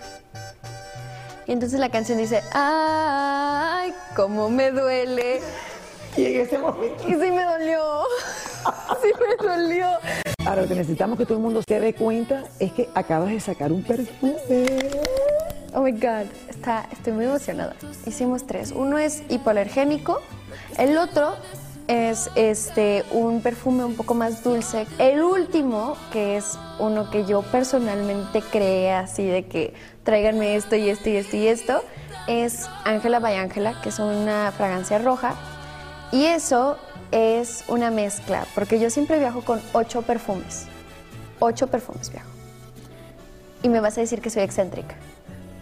Y 1.47 1.53
entonces 1.53 1.79
la 1.79 1.89
canción 1.89 2.19
dice, 2.19 2.43
ay, 2.53 3.95
cómo 4.17 4.51
me 4.51 4.73
duele. 4.73 5.41
Y 6.17 6.25
en 6.25 6.41
ese 6.41 6.59
momento. 6.59 7.05
Y 7.07 7.13
sí 7.13 7.31
me 7.31 7.45
dolió, 7.45 8.03
sí 9.03 9.13
me 9.21 9.47
dolió. 9.47 9.87
Ahora, 10.45 10.63
lo 10.63 10.69
que 10.69 10.75
necesitamos 10.75 11.17
que 11.17 11.25
todo 11.25 11.39
el 11.39 11.43
mundo 11.43 11.63
se 11.67 11.79
dé 11.79 11.95
cuenta 11.95 12.43
es 12.59 12.73
que 12.73 12.89
acabas 12.95 13.31
de 13.31 13.39
sacar 13.39 13.71
un 13.71 13.85
perfume. 13.85 14.35
Oh 15.73 15.83
my 15.83 15.93
God, 15.93 16.27
está, 16.49 16.89
estoy 16.91 17.13
muy 17.13 17.27
emocionada. 17.27 17.77
Hicimos 18.07 18.45
tres. 18.45 18.73
Uno 18.73 18.99
es 18.99 19.23
hipoalergénico, 19.29 20.21
el 20.79 20.99
otro 20.99 21.37
es 21.89 22.31
este, 22.35 23.05
un 23.11 23.41
perfume 23.43 23.85
un 23.85 23.95
poco 23.95 24.15
más 24.15 24.43
dulce. 24.43 24.87
El 24.99 25.23
último, 25.23 25.97
que 26.13 26.37
es 26.37 26.59
uno 26.79 27.11
que 27.11 27.25
yo 27.25 27.43
personalmente 27.43 28.43
creé 28.43 28.93
así 28.93 29.27
de 29.27 29.47
que 29.47 29.75
tráiganme 30.03 30.57
esto 30.57 30.77
y 30.77 30.89
esto 30.89 31.09
y 31.09 31.17
esto 31.17 31.37
y 31.37 31.47
esto, 31.47 31.83
es 32.27 32.69
Ángela 32.85 33.21
by 33.21 33.37
Ángela, 33.37 33.81
que 33.83 33.91
es 33.91 33.99
una 33.99 34.53
fragancia 34.53 34.99
roja. 34.99 35.35
Y 36.13 36.25
eso 36.25 36.77
es 37.13 37.65
una 37.69 37.91
mezcla, 37.91 38.47
porque 38.55 38.81
yo 38.81 38.91
siempre 38.91 39.19
viajo 39.19 39.43
con 39.43 39.61
ocho 39.73 40.03
perfumes. 40.03 40.67
Ocho 41.39 41.69
perfumes 41.69 42.11
viajo. 42.11 42.29
Y 43.63 43.69
me 43.69 43.81
vas 43.81 43.97
a 43.99 44.01
decir 44.01 44.21
que 44.21 44.31
soy 44.31 44.43
excéntrica. 44.43 44.97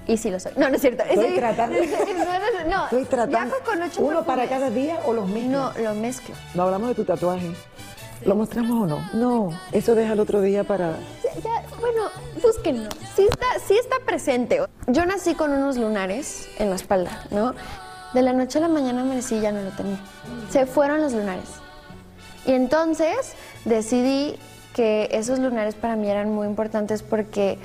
Y 0.07 0.17
sí 0.17 0.31
lo 0.31 0.38
soy. 0.38 0.53
No, 0.57 0.69
no 0.69 0.77
es 0.77 0.83
cierto. 0.83 1.03
Estoy 1.05 1.35
tratando. 1.35 1.79
No, 1.79 2.64
no, 2.64 2.71
no. 2.71 2.85
Estoy 2.85 3.05
tratando. 3.05 3.55
Viajo 3.55 3.64
con 3.64 3.83
ocho 3.83 4.03
¿Uno 4.03 4.25
para 4.25 4.47
cada 4.49 4.71
día 4.71 5.01
o 5.07 5.12
los 5.12 5.29
mezclas? 5.29 5.77
No, 5.77 5.83
lo 5.83 5.95
mezclo. 5.95 6.35
No 6.55 6.62
hablamos 6.64 6.88
de 6.88 6.95
tu 6.95 7.05
tatuaje. 7.05 7.53
¿Lo 8.25 8.35
mostramos 8.37 8.83
o 8.83 8.87
no? 8.87 9.11
No, 9.12 9.61
eso 9.73 9.95
deja 9.95 10.14
el 10.14 10.21
otro 10.21 10.40
día 10.40 10.64
para... 10.64 10.97
Ya, 11.43 11.62
bueno, 11.81 12.05
búsquenlo. 12.43 12.88
Sí 13.14 13.27
está, 13.29 13.47
sí 13.67 13.75
está 13.77 13.97
presente. 14.07 14.61
Yo 14.87 15.05
nací 15.05 15.35
con 15.35 15.53
unos 15.53 15.77
lunares 15.77 16.49
en 16.59 16.71
la 16.71 16.77
espalda, 16.77 17.27
¿no? 17.31 17.55
De 18.14 18.23
la 18.23 18.33
noche 18.33 18.59
a 18.59 18.62
la 18.62 18.69
mañana 18.69 19.03
amanecí 19.03 19.37
y 19.37 19.40
ya 19.40 19.53
no 19.53 19.61
lo 19.61 19.71
tenía. 19.71 19.99
Se 20.49 20.64
fueron 20.64 21.03
los 21.03 21.12
lunares. 21.12 21.49
Y 22.47 22.53
entonces 22.53 23.35
decidí 23.64 24.38
que 24.75 25.09
esos 25.12 25.38
lunares 25.38 25.75
para 25.75 25.97
mí 25.97 26.09
eran 26.11 26.33
muy 26.33 26.47
importantes 26.47 27.03
porque, 27.03 27.59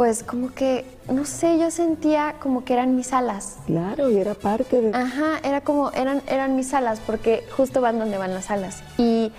pues, 0.00 0.22
como 0.22 0.54
que, 0.54 0.86
no 1.12 1.26
sé, 1.26 1.58
yo 1.58 1.70
sentía 1.70 2.36
como 2.40 2.64
que 2.64 2.72
eran 2.72 2.96
mis 2.96 3.12
alas. 3.12 3.58
Claro, 3.66 4.08
y 4.08 4.16
era 4.16 4.32
parte 4.32 4.80
de... 4.80 4.96
Ajá, 4.96 5.40
era 5.44 5.60
como, 5.60 5.90
eran, 5.92 6.22
eran 6.26 6.56
mis 6.56 6.72
alas, 6.72 7.02
porque 7.04 7.44
justo 7.54 7.82
van 7.82 7.98
donde 7.98 8.16
van 8.16 8.32
las 8.32 8.50
alas. 8.50 8.82
Y 8.96 9.30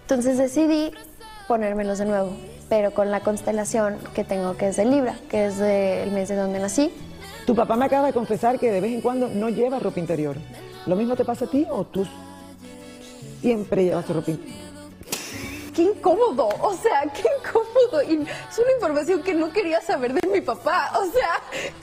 entonces 0.00 0.36
decidí 0.36 0.90
ponérmelos 1.46 1.98
de 1.98 2.06
nuevo, 2.06 2.32
pero 2.68 2.90
con 2.90 3.12
la 3.12 3.20
constelación 3.20 3.98
que 4.12 4.24
tengo, 4.24 4.56
que 4.56 4.70
es 4.70 4.78
de 4.78 4.84
Libra, 4.84 5.14
que 5.30 5.46
es 5.46 5.58
del 5.58 6.10
mes 6.10 6.28
de 6.28 6.34
donde 6.34 6.58
nací. 6.58 6.90
Tu 7.46 7.54
papá 7.54 7.76
me 7.76 7.84
acaba 7.84 8.08
de 8.08 8.12
confesar 8.12 8.58
que 8.58 8.72
de 8.72 8.80
vez 8.80 8.92
en 8.92 9.02
cuando 9.02 9.28
no 9.28 9.48
lleva 9.48 9.78
ropa 9.78 10.00
interior. 10.00 10.34
¿Lo 10.86 10.96
mismo 10.96 11.14
te 11.14 11.24
pasa 11.24 11.44
a 11.44 11.48
ti 11.48 11.68
o 11.70 11.84
tú 11.84 12.04
siempre 13.40 13.84
llevas 13.84 14.08
ropa 14.08 14.32
interior? 14.32 14.69
¡Qué 15.80 15.86
incómodo! 15.86 16.46
O 16.60 16.74
sea, 16.74 17.10
qué 17.14 17.22
incómodo. 17.38 18.02
Y 18.02 18.22
es 18.22 18.58
una 18.58 18.72
información 18.72 19.22
que 19.22 19.32
no 19.32 19.50
quería 19.50 19.80
saber 19.80 20.12
de 20.12 20.28
mi 20.28 20.42
papá. 20.42 20.92
O 20.98 21.06
sea, 21.06 21.40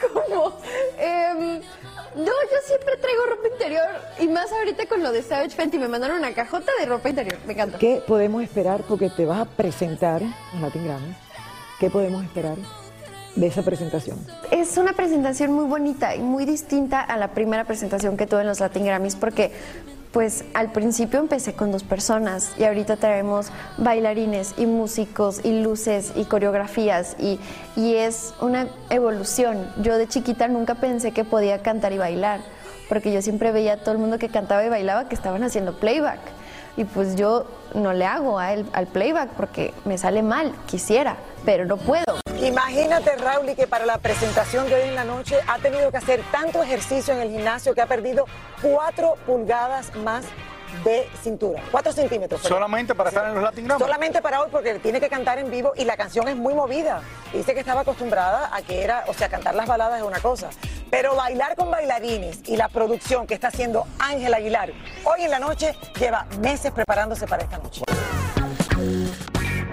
como... 0.14 0.54
em, 1.00 1.62
no, 2.16 2.26
yo 2.26 2.58
siempre 2.64 2.96
traigo 2.98 3.26
ropa 3.26 3.48
interior 3.48 3.88
con 4.88 5.02
lo 5.02 5.12
de 5.12 5.24
Savage 5.24 5.50
Fenty. 5.50 5.80
Me 5.80 5.88
mandaron 5.88 6.18
una 6.20 6.32
cajota 6.36 6.72
de 6.80 6.86
ropa 6.86 7.10
interior. 7.10 7.40
Me 7.48 7.54
encanta. 7.54 7.80
¿Qué 7.80 8.04
podemos 8.06 8.44
esperar? 8.44 8.84
Porque 8.88 9.10
te 9.10 9.26
vas 9.26 9.40
a 9.40 9.46
presentar 9.46 10.22
en 10.22 10.62
Latin 10.62 10.86
Grammy. 10.86 11.16
¿Qué 11.80 11.90
podemos 11.90 12.24
esperar 12.24 12.58
de 13.36 13.48
esa 13.48 13.64
presentación? 13.64 14.20
Es 14.52 14.78
una 14.78 14.94
presentación 14.94 15.54
muy 15.54 15.66
bonita 15.66 16.16
y 16.16 16.20
muy 16.20 16.46
distinta 16.46 17.02
a 17.02 17.18
la 17.18 17.30
primera 17.30 17.64
presentación 17.64 18.16
que 18.16 18.28
tuve 18.28 18.42
en 18.42 18.48
los 18.48 18.60
Latin 18.60 18.86
Grammys 18.86 19.16
porque 19.16 19.52
pues 20.18 20.46
al 20.56 20.72
principio 20.72 21.20
empecé 21.20 21.54
con 21.54 21.72
dos 21.72 21.84
personas 21.84 22.52
y 22.58 22.64
ahorita 22.64 22.96
traemos 22.96 23.50
bailarines 23.78 24.56
y 24.58 24.66
músicos 24.66 25.42
y 25.46 25.62
luces 25.62 26.12
y 26.16 26.26
coreografías 26.26 27.16
y, 27.20 27.40
y 27.76 27.94
es 27.94 28.34
una 28.42 28.68
evolución. 28.90 29.72
Yo 29.80 29.96
de 29.96 30.08
chiquita 30.08 30.48
nunca 30.48 30.74
pensé 30.74 31.12
que 31.12 31.24
podía 31.24 31.62
cantar 31.62 31.94
y 31.94 32.00
bailar 32.00 32.40
porque 32.90 33.14
yo 33.14 33.22
siempre 33.22 33.52
veía 33.52 33.74
a 33.74 33.78
todo 33.78 33.92
el 33.92 34.00
mundo 34.00 34.18
que 34.18 34.30
cantaba 34.30 34.66
y 34.66 34.70
bailaba 34.70 35.08
que 35.08 35.14
estaban 35.14 35.44
haciendo 35.44 35.80
playback 35.80 36.18
y 36.78 36.86
pues 36.86 37.16
yo 37.16 37.46
no 37.74 37.92
le 37.92 38.06
hago 38.06 38.40
a 38.40 38.54
él, 38.54 38.66
al 38.72 38.88
playback 38.88 39.32
porque 39.32 39.74
me 39.84 39.98
sale 39.98 40.22
mal, 40.22 40.54
quisiera, 40.68 41.18
pero 41.44 41.66
no 41.66 41.76
puedo. 41.76 42.22
Imagínate, 42.40 43.16
Raúl, 43.16 43.56
que 43.56 43.66
para 43.66 43.86
la 43.86 43.98
presentación 43.98 44.70
de 44.70 44.76
hoy 44.76 44.82
en 44.84 44.96
la 44.96 45.04
noche 45.04 45.38
ha 45.48 45.58
tenido 45.58 45.90
que 45.92 45.98
hacer 45.98 46.22
tanto 46.32 46.62
ejercicio 46.62 47.13
en 47.16 47.22
el 47.22 47.32
gimnasio 47.32 47.74
que 47.74 47.82
ha 47.82 47.88
perdido 47.88 48.26
cuatro 48.62 49.16
pulgadas 49.26 49.94
más 49.96 50.26
de 50.84 51.10
cintura, 51.24 51.63
cuatro 51.72 51.92
centímetros. 51.92 52.42
Solamente 52.42 52.94
para 52.94 53.10
estar 53.10 53.28
en 53.28 53.34
los 53.34 53.44
Latin 53.44 53.66
Grammy. 53.66 53.84
Solamente 53.84 54.22
para 54.22 54.42
hoy 54.42 54.50
porque 54.52 54.76
tiene 54.76 55.00
que 55.00 55.10
cantar 55.10 55.40
en 55.40 55.50
vivo 55.50 55.74
y 55.76 55.86
la 55.86 55.98
canción 55.98 56.28
es 56.28 56.36
muy 56.36 56.54
movida. 56.54 57.02
Dice 57.34 57.56
que 57.56 57.62
estaba 57.62 57.82
acostumbrada 57.82 58.56
a 58.56 58.62
que 58.62 58.84
era, 58.84 59.06
o 59.08 59.13
sea, 59.13 59.30
cantar 59.30 59.56
las 59.56 59.68
baladas 59.68 60.00
es 60.00 60.06
una 60.06 60.20
cosa, 60.20 60.50
pero 60.89 61.15
bailar 61.15 61.56
con 61.56 61.71
bailarines 61.71 62.41
y 62.45 62.58
la 62.58 62.69
producción 62.69 63.28
que 63.28 63.34
está 63.34 63.50
haciendo 63.50 63.86
Ángel 64.00 64.34
Aguilar 64.34 64.71
hoy 65.04 65.23
en 65.23 65.32
la 65.32 65.39
noche 65.39 65.76
lleva 66.00 66.26
meses 66.41 66.71
preparándose 66.71 67.28
para 67.28 67.43
esta 67.43 67.58
noche. 67.58 67.82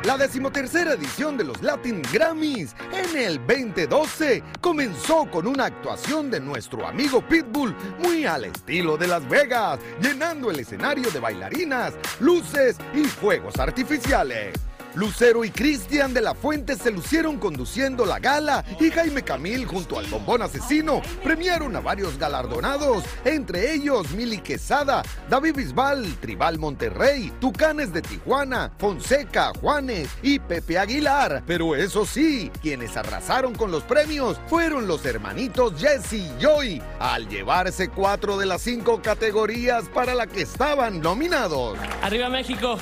La 0.05 0.19
decimotercera 0.19 0.93
edición 0.93 1.39
de 1.39 1.45
los 1.45 1.63
Latin 1.63 2.03
Grammys 2.13 2.77
en 2.93 3.17
el 3.17 3.39
2012 3.47 4.43
comenzó 4.61 5.25
con 5.31 5.47
una 5.47 5.65
actuación 5.65 6.31
de 6.31 6.41
nuestro 6.41 6.87
amigo 6.87 7.27
Pitbull 7.27 7.75
muy 8.01 8.27
al 8.27 8.45
estilo 8.45 8.99
de 8.99 9.07
Las 9.07 9.27
Vegas, 9.27 9.79
llenando 10.03 10.51
el 10.51 10.61
escenario 10.61 11.11
de 11.11 11.21
bailarinas, 11.21 11.95
luces 12.21 12.77
y 12.93 13.05
fuegos 13.05 13.59
artificiales. 13.59 14.53
Lucero 14.95 15.45
y 15.45 15.51
Cristian 15.51 16.15
de 16.15 16.21
la 16.21 16.35
Fuente 16.35 16.77
se 16.77 16.91
lucieron 16.91 17.39
conduciendo 17.39 18.07
la 18.07 18.21
gala 18.21 18.65
y 18.79 18.91
Jaime 18.91 19.23
Camil 19.23 19.67
junto 19.67 19.99
al 19.99 20.07
bombón 20.07 20.43
asesino 20.43 21.03
premiaron 21.23 21.75
a 21.75 21.81
varios 21.81 22.17
galardonados, 22.17 23.05
entre 23.25 23.75
ellos 23.75 24.11
Mili 24.13 24.39
Quesada, 24.39 25.03
David 25.29 25.57
Bisbal, 25.57 26.15
Tribal 26.21 26.59
Monterrey, 26.59 27.33
Tucanes 27.41 27.93
de 27.93 28.03
Tijuana, 28.03 28.71
Fonseca, 28.79 29.53
Juanes 29.61 30.09
y 30.23 30.39
Pepe 30.39 30.79
Aguilar. 30.79 31.43
Pero 31.47 31.75
eso 31.75 32.07
sí, 32.07 32.51
quienes 32.63 32.97
arrasaron 32.97 33.55
con 33.55 33.71
los 33.71 33.83
premios 33.83 34.41
fueron 34.47 34.87
los 34.87 35.05
hermanitos 35.05 35.75
Jesse 35.77 36.15
y 36.15 36.31
Joy, 36.41 36.83
al 37.01 37.29
llevarse 37.29 37.89
cuatro 37.89 38.37
de 38.37 38.47
las 38.47 38.63
cinco 38.63 39.03
categorías 39.03 39.85
para 39.89 40.15
la 40.15 40.27
que 40.27 40.43
estaban 40.43 41.01
nominados. 41.01 41.79
Arriba 42.03 42.29
México. 42.29 42.79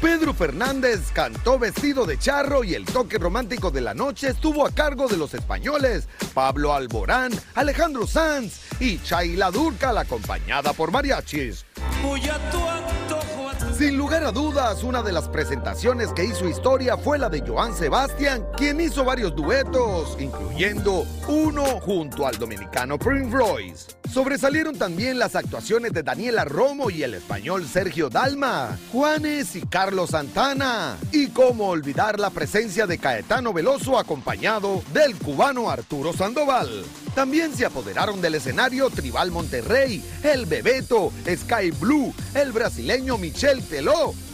Pedro 0.00 0.32
Fernández 0.32 1.10
cantó 1.12 1.58
vestido 1.58 2.06
de 2.06 2.18
charro 2.18 2.62
y 2.62 2.74
el 2.74 2.84
toque 2.84 3.18
romántico 3.18 3.72
de 3.72 3.80
la 3.80 3.94
noche 3.94 4.28
estuvo 4.28 4.64
a 4.64 4.70
cargo 4.70 5.08
de 5.08 5.16
los 5.16 5.34
españoles 5.34 6.08
Pablo 6.34 6.72
Alborán, 6.72 7.32
Alejandro 7.56 8.06
Sanz 8.06 8.60
y 8.78 9.02
Chayla 9.02 9.50
Durcal 9.50 9.98
acompañada 9.98 10.72
por 10.72 10.92
mariachis. 10.92 11.64
Sin 13.78 13.96
lugar 13.96 14.24
a 14.24 14.32
dudas, 14.32 14.82
una 14.82 15.04
de 15.04 15.12
las 15.12 15.28
presentaciones 15.28 16.08
que 16.12 16.24
hizo 16.24 16.48
historia 16.48 16.96
fue 16.96 17.16
la 17.16 17.28
de 17.28 17.44
Joan 17.46 17.76
Sebastián, 17.76 18.44
quien 18.56 18.80
hizo 18.80 19.04
varios 19.04 19.36
duetos, 19.36 20.16
incluyendo 20.18 21.06
uno 21.28 21.64
junto 21.82 22.26
al 22.26 22.36
dominicano 22.38 22.98
Prince 22.98 23.30
Royce. 23.30 23.98
Sobresalieron 24.12 24.76
también 24.76 25.18
las 25.18 25.36
actuaciones 25.36 25.92
de 25.92 26.02
Daniela 26.02 26.44
Romo 26.44 26.90
y 26.90 27.04
el 27.04 27.14
español 27.14 27.68
Sergio 27.68 28.08
Dalma, 28.08 28.76
Juanes 28.90 29.54
y 29.54 29.60
Carlos 29.60 30.10
Santana. 30.10 30.96
Y 31.12 31.28
cómo 31.28 31.68
olvidar 31.68 32.18
la 32.18 32.30
presencia 32.30 32.86
de 32.86 32.98
Caetano 32.98 33.52
Veloso 33.52 33.96
acompañado 33.96 34.82
del 34.92 35.14
cubano 35.14 35.70
Arturo 35.70 36.12
Sandoval. 36.12 36.84
También 37.14 37.54
se 37.54 37.66
apoderaron 37.66 38.20
del 38.20 38.36
escenario 38.36 38.88
Tribal 38.90 39.30
Monterrey, 39.30 40.02
El 40.22 40.46
Bebeto, 40.46 41.12
Sky 41.26 41.70
Blue, 41.72 42.14
el 42.34 42.52
brasileño 42.52 43.18
Michel 43.18 43.60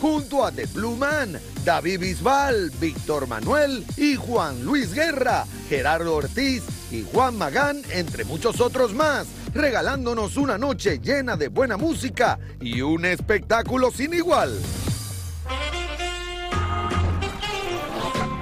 Junto 0.01 0.45
a 0.45 0.53
The 0.53 0.67
Blue 0.67 0.97
Man, 0.97 1.41
David 1.65 2.01
Bisbal, 2.01 2.71
Víctor 2.81 3.27
Manuel 3.27 3.85
y 3.97 4.15
Juan 4.15 4.65
Luis 4.65 4.95
Guerra, 4.95 5.45
Gerardo 5.69 6.15
Ortiz 6.15 6.63
y 6.93 7.05
Juan 7.13 7.37
Magán, 7.37 7.83
entre 7.91 8.25
muchos 8.25 8.61
otros 8.61 8.95
más, 8.95 9.27
regalándonos 9.53 10.37
una 10.37 10.57
noche 10.57 11.01
llena 11.01 11.37
de 11.37 11.49
buena 11.49 11.77
música 11.77 12.39
y 12.61 12.81
un 12.81 13.05
espectáculo 13.05 13.91
sin 13.91 14.15
igual. 14.15 14.57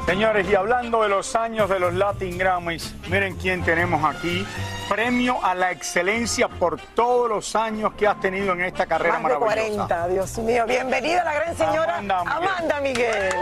Señores, 0.05 0.47
y 0.51 0.55
hablando 0.55 1.03
de 1.03 1.09
los 1.09 1.35
años 1.35 1.71
de 1.71 1.79
los 1.81 1.95
Latin 1.95 2.37
Grammys, 2.37 2.95
miren 3.09 3.37
quién 3.37 3.65
tenemos 3.65 4.05
aquí. 4.05 4.45
Premio 4.89 5.43
a 5.43 5.55
la 5.55 5.71
excelencia 5.71 6.49
por 6.49 6.79
todos 6.95 7.29
los 7.29 7.57
años 7.57 7.95
que 7.95 8.07
has 8.07 8.21
tenido 8.21 8.53
en 8.53 8.61
esta 8.63 8.85
carrera 8.87 9.19
Más 9.19 9.33
de 9.33 9.39
maravillosa. 9.39 9.87
40, 9.87 10.09
Dios 10.09 10.39
mío. 10.39 10.67
Bienvenida 10.67 11.25
la 11.25 11.33
gran 11.35 11.57
señora 11.57 11.97
Amanda 11.99 12.23
Miguel. 12.25 12.33
Amanda 12.33 12.81
Miguel. 12.81 13.33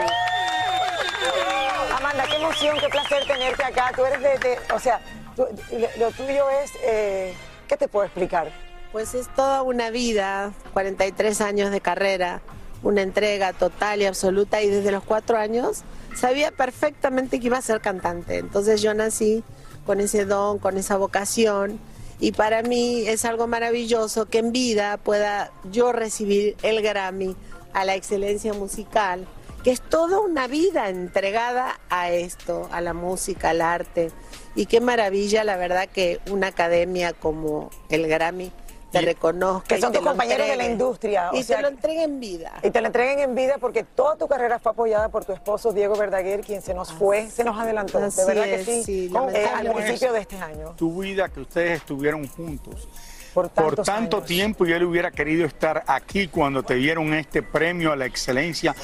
Amanda, 1.97 2.25
qué 2.29 2.37
emoción, 2.37 2.79
qué 2.79 2.89
placer 2.89 3.27
tenerte 3.27 3.65
acá. 3.65 3.91
Tú 3.97 4.05
eres 4.05 4.21
de, 4.21 4.39
de- 4.39 4.59
o 4.73 4.79
sea, 4.79 5.01
tú- 5.35 5.47
lo, 5.73 5.89
lo 6.07 6.13
tuyo 6.13 6.49
es, 6.63 6.71
eh, 6.85 7.35
¿qué 7.67 7.77
te 7.77 7.89
puedo 7.89 8.07
explicar? 8.07 8.51
Pues 8.93 9.15
es 9.15 9.29
toda 9.35 9.63
una 9.63 9.91
vida, 9.91 10.53
43 10.73 11.41
años 11.41 11.71
de 11.73 11.81
carrera, 11.81 12.41
una 12.83 13.03
entrega 13.03 13.53
total 13.53 14.03
y 14.03 14.07
absoluta 14.07 14.63
y 14.63 14.69
desde 14.69 14.93
los 14.93 15.03
cuatro 15.03 15.37
años 15.37 15.83
sabía 16.15 16.53
perfectamente 16.53 17.41
que 17.41 17.47
iba 17.47 17.59
a 17.59 17.63
ser 17.63 17.81
cantante. 17.81 18.39
Entonces 18.39 18.83
yo 18.83 18.95
nací 18.95 19.43
con 19.91 19.99
ese 19.99 20.25
don, 20.25 20.61
con 20.61 20.79
esa 20.79 20.97
vocación 20.97 21.81
y 22.21 22.31
para 22.31 22.63
mí 22.63 23.09
es 23.09 23.25
algo 23.25 23.49
maravilloso 23.49 24.27
que 24.27 24.39
en 24.39 24.53
vida 24.53 24.99
pueda 24.99 25.51
yo 25.73 25.91
recibir 25.91 26.55
el 26.63 26.81
Grammy 26.81 27.35
a 27.73 27.85
la 27.85 27.97
excelencia 27.97 28.53
musical, 28.53 29.27
que 29.65 29.73
es 29.73 29.81
toda 29.81 30.21
una 30.21 30.47
vida 30.47 30.91
entregada 30.91 31.81
a 31.91 32.09
esto, 32.13 32.69
a 32.71 32.81
la 32.81 32.95
música, 32.95 33.51
al 33.51 33.63
arte. 33.63 34.13
Y 34.55 34.67
qué 34.67 34.81
maravilla, 34.81 35.43
la 35.43 35.57
verdad, 35.57 35.89
que 35.89 36.21
una 36.31 36.47
academia 36.47 37.13
como 37.13 37.71
el 37.89 38.07
Grammy 38.07 38.53
te 38.91 39.01
reconozca. 39.01 39.75
Que 39.75 39.81
son 39.81 39.93
tus 39.93 40.03
lo 40.03 40.09
compañeros 40.11 40.47
de 40.49 40.57
la 40.57 40.67
industria. 40.67 41.31
o 41.31 41.37
Y 41.37 41.43
sea, 41.43 41.57
te 41.57 41.63
lo 41.63 41.69
entreguen 41.69 42.03
en 42.03 42.21
vida. 42.21 42.53
Y 42.63 42.71
te 42.71 42.81
la 42.81 42.89
entreguen 42.89 43.19
en 43.21 43.35
vida 43.35 43.57
porque 43.61 43.85
toda 43.85 44.17
tu 44.17 44.27
carrera 44.29 44.59
fue 44.59 44.73
apoyada 44.73 45.09
por 45.09 45.25
tu 45.25 45.33
esposo 45.33 45.73
Diego 45.73 45.97
Verdaguer, 45.97 46.41
quien 46.41 46.63
se 46.63 46.75
nos 46.75 46.93
fue, 46.93 47.29
se 47.31 47.45
nos 47.45 47.59
adelantó. 47.59 47.99
Así 47.99 48.21
de 48.21 48.27
verdad 48.27 48.45
que 48.45 48.55
es, 48.57 48.65
sí. 48.65 48.83
sí, 48.85 49.11
¿Cómo- 49.13 49.31
eh, 49.31 49.47
al 49.47 49.73
principio 49.73 50.13
de 50.13 50.21
este 50.21 50.37
año. 50.37 50.75
Tu 50.77 51.01
vida 51.01 51.29
que 51.29 51.41
ustedes 51.41 51.79
estuvieron 51.79 52.27
juntos. 52.29 52.89
Por, 53.35 53.49
Por 53.51 53.77
tanto 53.85 54.23
tiempo 54.23 54.67
y 54.67 54.73
él 54.73 54.83
hubiera 54.83 55.13
querido 55.13 55.47
estar 55.47 55.85
aquí 55.87 56.27
cuando 56.27 56.65
te 56.65 56.75
dieron 56.75 57.15
este 57.15 57.43
premio 57.45 57.93
a 57.93 57.97
la 57.97 58.07
excelencia. 58.07 58.75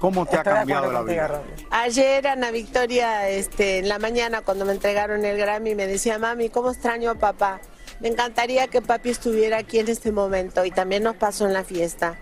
¿Cómo 0.00 0.26
te 0.26 0.34
ha 0.36 0.38
Estoy 0.40 0.52
de 0.52 0.58
cambiado 0.58 0.92
la 0.92 1.02
vida? 1.02 1.40
Ayer 1.70 2.26
Ana 2.26 2.50
Victoria, 2.50 3.28
este, 3.28 3.78
en 3.78 3.88
la 3.88 3.98
mañana 4.00 4.42
cuando 4.42 4.64
me 4.64 4.72
entregaron 4.72 5.24
el 5.24 5.38
Grammy, 5.38 5.76
me 5.76 5.86
decía, 5.86 6.18
mami, 6.18 6.48
¿cómo 6.50 6.72
extraño 6.72 7.10
a 7.10 7.14
papá? 7.14 7.60
Me 8.00 8.08
encantaría 8.08 8.66
que 8.68 8.82
papi 8.82 9.10
estuviera 9.10 9.58
aquí 9.58 9.78
en 9.78 9.88
este 9.88 10.12
momento 10.12 10.64
y 10.64 10.70
también 10.70 11.02
nos 11.02 11.16
pasó 11.16 11.46
en 11.46 11.52
la 11.52 11.64
fiesta. 11.64 12.18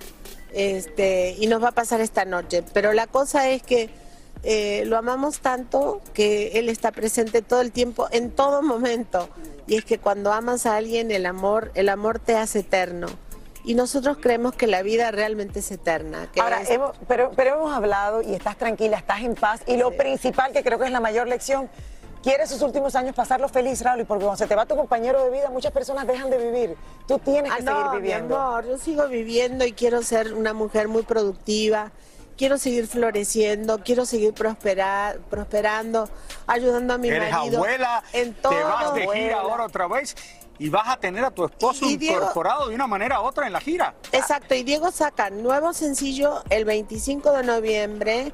Este, 0.53 1.35
y 1.39 1.47
nos 1.47 1.63
va 1.63 1.69
a 1.69 1.73
pasar 1.73 2.01
esta 2.01 2.25
noche. 2.25 2.63
Pero 2.75 2.93
la 2.93 3.07
cosa 3.07 3.49
es 3.49 3.63
que 3.63 3.91
eh, 4.45 4.85
lo 4.87 4.97
amamos 4.99 5.41
tanto 5.41 6.01
que 6.13 6.59
él 6.59 6.69
está 6.69 6.93
presente 6.93 7.43
todo 7.43 7.61
el 7.61 7.73
tiempo, 7.73 8.09
en 8.11 8.31
todo 8.31 8.63
momento. 8.63 9.29
Y 9.67 9.77
es 9.77 9.85
que 9.85 9.99
cuando 9.99 10.33
amas 10.33 10.67
a 10.67 10.77
alguien, 10.77 11.11
el 11.11 11.27
amor, 11.27 11.71
el 11.75 11.89
amor 11.89 12.19
te 12.19 12.37
hace 12.37 12.61
eterno. 12.61 13.07
Y 13.65 13.75
nosotros 13.75 14.19
creemos 14.21 14.55
que 14.55 14.67
la 14.67 14.83
vida 14.83 15.11
realmente 15.13 15.61
es 15.61 15.71
eterna. 15.71 16.29
que 16.33 16.41
Ahora, 16.41 16.63
es- 16.63 16.71
hemos- 16.71 16.97
pero, 17.09 17.31
pero 17.37 17.55
hemos 17.55 17.73
hablado 17.73 18.21
y 18.21 18.35
estás 18.35 18.59
tranquila, 18.59 18.99
estás 18.99 19.21
en 19.23 19.37
paz. 19.37 19.61
Y 19.67 19.77
lo 19.77 19.93
principal, 19.97 20.53
que 20.53 20.63
creo 20.65 20.79
que 20.79 20.87
es 20.87 20.91
la 20.91 21.01
mayor 21.01 21.29
lección, 21.29 21.71
quieres 22.23 22.49
sus 22.51 22.63
últimos 22.63 22.95
años 22.95 23.15
pasarlos 23.15 23.51
feliz, 23.53 23.83
Raúl, 23.83 24.05
porque 24.07 24.25
cuando 24.25 24.39
se 24.39 24.47
te 24.47 24.55
va 24.55 24.65
tu 24.67 24.77
compañero 24.77 25.25
de 25.25 25.31
vida, 25.31 25.51
muchas 25.51 25.73
personas 25.73 26.07
dejan 26.07 26.31
de 26.31 26.39
vivir. 26.39 26.77
Tú 27.09 27.19
tienes 27.19 27.53
que 27.53 27.63
Ah, 27.63 27.65
no, 27.65 27.77
seguir 27.77 27.91
mi 27.93 27.97
viviendo. 28.01 28.37
amor, 28.41 28.67
yo 28.67 28.79
sigo 28.79 29.09
viviendo 29.09 29.65
y 29.65 29.73
quiero 29.73 30.03
ser 30.03 30.33
una 30.35 30.53
mujer 30.53 30.89
muy 30.89 31.03
productiva. 31.03 31.91
quiero 32.35 32.57
seguir 32.59 32.89
floreciendo, 32.89 33.79
quiero 33.85 34.05
seguir 34.07 34.33
prosperar, 34.33 35.19
prosperando, 35.31 36.09
ayudando 36.47 36.95
a 36.95 36.99
mi 36.99 37.09
Eres 37.09 37.31
marido. 37.31 37.59
abuela, 37.59 38.03
en 38.15 38.33
todo. 38.35 38.53
te 38.55 38.65
vas 38.65 38.95
de 38.95 39.07
gira 39.07 39.41
ahora 39.41 39.67
otra 39.67 39.87
vez 39.87 40.17
y 40.59 40.69
vas 40.71 40.89
a 40.89 40.97
tener 40.97 41.25
a 41.25 41.31
tu 41.31 41.45
esposo 41.45 41.85
Y 41.85 41.99
Diego- 41.99 42.17
incorporado 42.23 42.69
de 42.69 42.75
una 42.75 42.87
manera 42.89 43.21
u 43.21 43.25
otra 43.27 43.47
en 43.47 43.53
la 43.53 43.61
gira. 43.61 43.95
Exacto, 44.13 44.55
y 44.55 44.63
Diego 44.65 44.91
saca 44.91 45.29
nuevo 45.31 45.73
sencillo 45.75 46.43
el 46.51 46.65
25 46.65 47.31
de 47.33 47.43
noviembre 47.45 48.33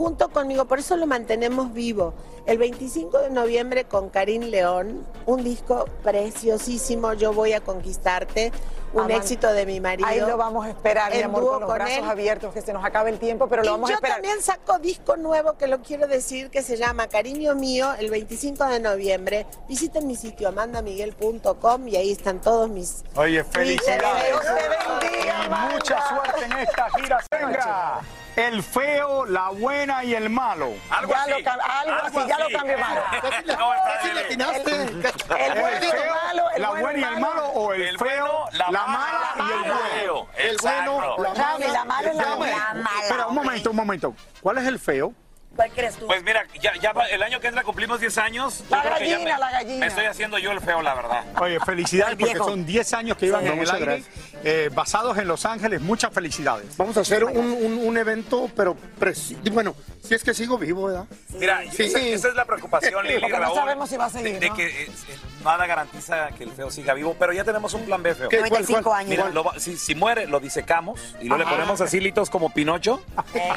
junto 0.00 0.30
conmigo, 0.30 0.64
por 0.64 0.78
eso 0.78 0.96
lo 0.96 1.06
mantenemos 1.06 1.74
vivo. 1.74 2.14
El 2.46 2.56
25 2.56 3.18
de 3.18 3.28
noviembre 3.28 3.84
con 3.84 4.08
Karim 4.08 4.44
León, 4.44 5.06
un 5.26 5.44
disco 5.44 5.84
preciosísimo, 6.02 7.12
Yo 7.12 7.34
voy 7.34 7.52
a 7.52 7.60
conquistarte, 7.60 8.50
un 8.94 9.10
éxito 9.10 9.52
de 9.52 9.66
mi 9.66 9.78
marido. 9.78 10.08
Ahí 10.08 10.20
lo 10.20 10.38
vamos 10.38 10.64
a 10.64 10.70
esperar, 10.70 11.14
mi 11.14 11.20
amor, 11.20 11.44
con 11.44 11.60
los 11.60 11.68
con 11.68 11.74
brazos 11.78 11.98
él. 11.98 12.04
abiertos, 12.04 12.54
que 12.54 12.62
se 12.62 12.72
nos 12.72 12.82
acabe 12.82 13.10
el 13.10 13.18
tiempo, 13.18 13.46
pero 13.46 13.62
lo 13.62 13.68
Y 13.68 13.70
vamos 13.72 13.90
a 13.90 13.92
yo 13.92 13.96
esperar. 13.96 14.16
también 14.22 14.40
saco 14.42 14.78
disco 14.78 15.18
nuevo 15.18 15.58
que 15.58 15.66
lo 15.66 15.82
quiero 15.82 16.06
decir 16.06 16.48
que 16.48 16.62
se 16.62 16.78
llama 16.78 17.06
Cariño 17.08 17.54
Mío 17.54 17.92
el 17.98 18.08
25 18.10 18.64
de 18.64 18.80
noviembre. 18.80 19.46
Visiten 19.68 20.06
mi 20.06 20.16
sitio 20.16 20.48
amandamiguel.com 20.48 21.88
y 21.88 21.96
ahí 21.96 22.10
están 22.10 22.40
todos 22.40 22.70
mis 22.70 23.04
Oye, 23.16 23.44
felicidades. 23.44 24.24
Dios 24.28 24.40
te 24.40 25.08
bendiga, 25.10 25.44
y 25.44 25.74
mucha 25.74 26.08
suerte 26.08 26.44
en 26.46 26.52
esta 26.52 26.88
gira. 26.96 27.18
Venga, 27.30 28.00
el 28.48 28.62
feo, 28.62 29.26
la 29.26 29.48
buena 29.50 30.04
y 30.04 30.14
el 30.14 30.30
malo. 30.30 30.72
Algo 30.90 31.12
Ya 31.12 31.22
así. 31.22 31.30
lo 31.30 31.36
algo 31.36 32.06
así, 32.06 32.28
ya 32.28 32.38
lo 32.38 32.58
cambió 32.58 32.78
malo. 32.78 33.02
Casi 33.22 34.12
le 34.12 34.20
atinaste. 34.20 34.72
El, 34.72 34.88
El 35.36 35.60
bueno 35.60 35.78
y 35.80 35.84
el 35.84 35.90
feo, 35.90 36.14
malo, 36.14 36.50
el 36.54 36.62
la 36.62 36.70
bueno 36.70 36.80
y 36.80 36.82
buena 36.82 36.98
y 36.98 37.02
el 37.02 37.14
el 37.14 37.20
malo 37.20 37.46
o 37.48 37.72
el, 37.72 37.82
El 37.82 37.98
feo, 37.98 38.44
la 38.52 38.70
la, 38.70 38.86
mala 38.86 39.32
mala 39.36 39.36
y 39.36 39.52
el 39.52 39.64
el 39.64 39.72
bueno. 39.72 40.28
El 40.36 40.56
bueno, 40.58 41.16
la 41.18 41.34
mala. 41.34 41.72
La 41.72 41.84
mala, 41.84 42.90
Espera, 43.02 43.26
un 43.28 43.34
momento, 43.34 43.70
un 43.70 43.76
momento. 43.76 44.14
¿Cuál 44.40 44.58
es 44.58 44.66
el 44.66 44.78
feo? 44.78 45.12
¿Cuál 45.56 45.70
crees 45.72 45.96
tú? 45.96 46.06
Pues 46.06 46.22
mira, 46.22 46.44
ya, 46.62 46.72
ya 46.80 46.92
va- 46.92 47.06
el 47.08 47.22
año 47.22 47.40
que 47.40 47.48
entra 47.48 47.62
cumplimos 47.64 48.00
10 48.00 48.16
años. 48.18 48.64
La 48.70 48.78
Yo 48.78 48.82
creo 48.82 48.98
que 48.98 49.08
ya 49.08 49.12
gallina, 49.18 49.34
me, 49.34 49.38
la 49.40 49.50
gallina. 49.50 49.78
Me 49.80 49.86
estoy 49.86 50.04
haciendo 50.06 50.38
yo 50.38 50.52
el 50.52 50.60
feo, 50.60 50.80
la 50.80 50.94
verdad. 50.94 51.24
Oye, 51.40 51.58
felicidades 51.60 52.12
El 52.12 52.18
porque 52.18 52.32
viejo. 52.34 52.48
son 52.48 52.64
10 52.64 52.92
años 52.94 53.16
que 53.16 53.26
iban 53.26 53.40
Sí. 53.42 53.46
en 53.46 53.52
el 53.52 53.58
Muchas 53.58 53.74
aire, 53.74 54.04
eh, 54.44 54.70
basados 54.72 55.18
en 55.18 55.26
Los 55.28 55.44
Ángeles. 55.44 55.80
Muchas 55.80 56.12
felicidades. 56.12 56.76
Vamos 56.76 56.96
a 56.96 57.00
hacer 57.00 57.24
un, 57.24 57.36
un- 57.36 57.78
un 57.86 57.98
evento, 57.98 58.48
pero 58.56 58.76
preci- 58.98 59.36
bueno, 59.52 59.74
si 60.02 60.14
es 60.14 60.22
que 60.22 60.32
sigo 60.34 60.56
vivo, 60.56 60.86
¿verdad? 60.86 61.04
Mira, 61.30 61.60
Sí. 61.72 61.82
esa, 61.84 61.98
esa 62.00 62.28
es 62.28 62.34
la 62.34 62.44
preocupación, 62.44 63.04
Lili 63.06 63.20
Porque 63.20 63.32
no 63.36 63.40
Raúl, 63.42 63.54
sabemos 63.56 63.90
si 63.90 63.96
va 63.96 64.04
a 64.06 64.10
seguir, 64.10 64.34
de, 64.34 64.40
de 64.40 64.48
¿no? 64.48 64.54
que 64.56 64.66
eh, 64.84 64.86
eh, 65.08 65.18
nada 65.44 65.66
garantiza 65.66 66.28
que 66.38 66.44
el 66.44 66.52
feo 66.52 66.70
siga 66.70 66.94
vivo, 66.94 67.16
pero 67.18 67.32
ya 67.32 67.44
tenemos 67.44 67.74
un 67.74 67.84
plan 67.84 68.02
B, 68.02 68.14
feo. 68.14 68.28
¿Qué? 68.28 68.38
¿Cuál, 68.38 68.50
95 68.50 68.90
cuál? 68.90 69.00
años. 69.00 69.10
Mira, 69.10 69.22
¿Cuál? 69.24 69.34
lo 69.34 69.44
va- 69.44 69.58
si, 69.58 69.76
si 69.76 69.94
muere, 69.94 70.26
lo 70.26 70.40
disecamos 70.40 71.14
y 71.20 71.26
luego 71.28 71.42
le 71.44 71.50
ponemos 71.50 71.80
así 71.80 72.00
litos 72.00 72.30
como 72.30 72.50
Pinocho. 72.50 73.02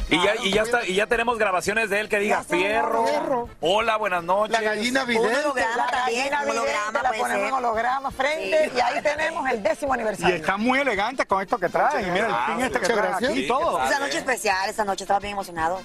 y, 0.10 0.22
ya, 0.24 0.36
y, 0.44 0.52
ya 0.52 0.64
está, 0.64 0.86
y 0.86 0.96
ya 0.96 1.08
tenemos 1.08 1.38
grabaciones 1.38 1.83
de 1.90 2.00
él 2.00 2.10
que 2.10 2.20
diga 2.20 2.44
fierro, 2.44 3.06
fierro. 3.06 3.50
hola, 3.62 3.98
buenas 3.98 4.24
noches. 4.24 4.52
La 4.52 4.62
gallina 4.62 5.02
Un 5.02 5.08
vidente. 5.08 5.36
holograma 5.40 5.86
La 5.86 5.92
también, 5.92 6.30
gallina 6.30 6.42
holograma 6.52 6.92
vidente, 6.92 7.04
la 7.04 7.12
ponemos 7.24 7.48
en 7.48 7.54
holograma 7.54 8.12
frente 8.12 8.72
y 8.76 8.80
ahí 8.80 9.02
tenemos 9.02 9.50
el 9.50 9.64
décimo 9.64 9.94
Y 9.94 9.96
aniversario. 9.96 10.36
está 10.36 10.58
muy 10.58 10.80
elegante 10.80 11.26
con 11.26 11.42
esto 11.42 11.58
que 11.58 11.70
traen. 11.70 12.08
Y 12.08 12.12
mira 12.12 12.28
el 12.28 12.56
pin 12.56 12.66
este 12.66 12.80
que 12.80 12.94
gracias. 12.94 13.32
aquí 13.32 13.40
y 13.40 13.42
Sí, 13.44 13.48
todo. 13.48 13.80
¿qué 13.80 13.86
Esa 13.90 14.00
noche 14.00 14.18
especial, 14.18 14.70
esta 14.70 14.84
noche 14.86 15.04
estamos 15.04 15.22
bien 15.24 15.34
emocionados. 15.34 15.82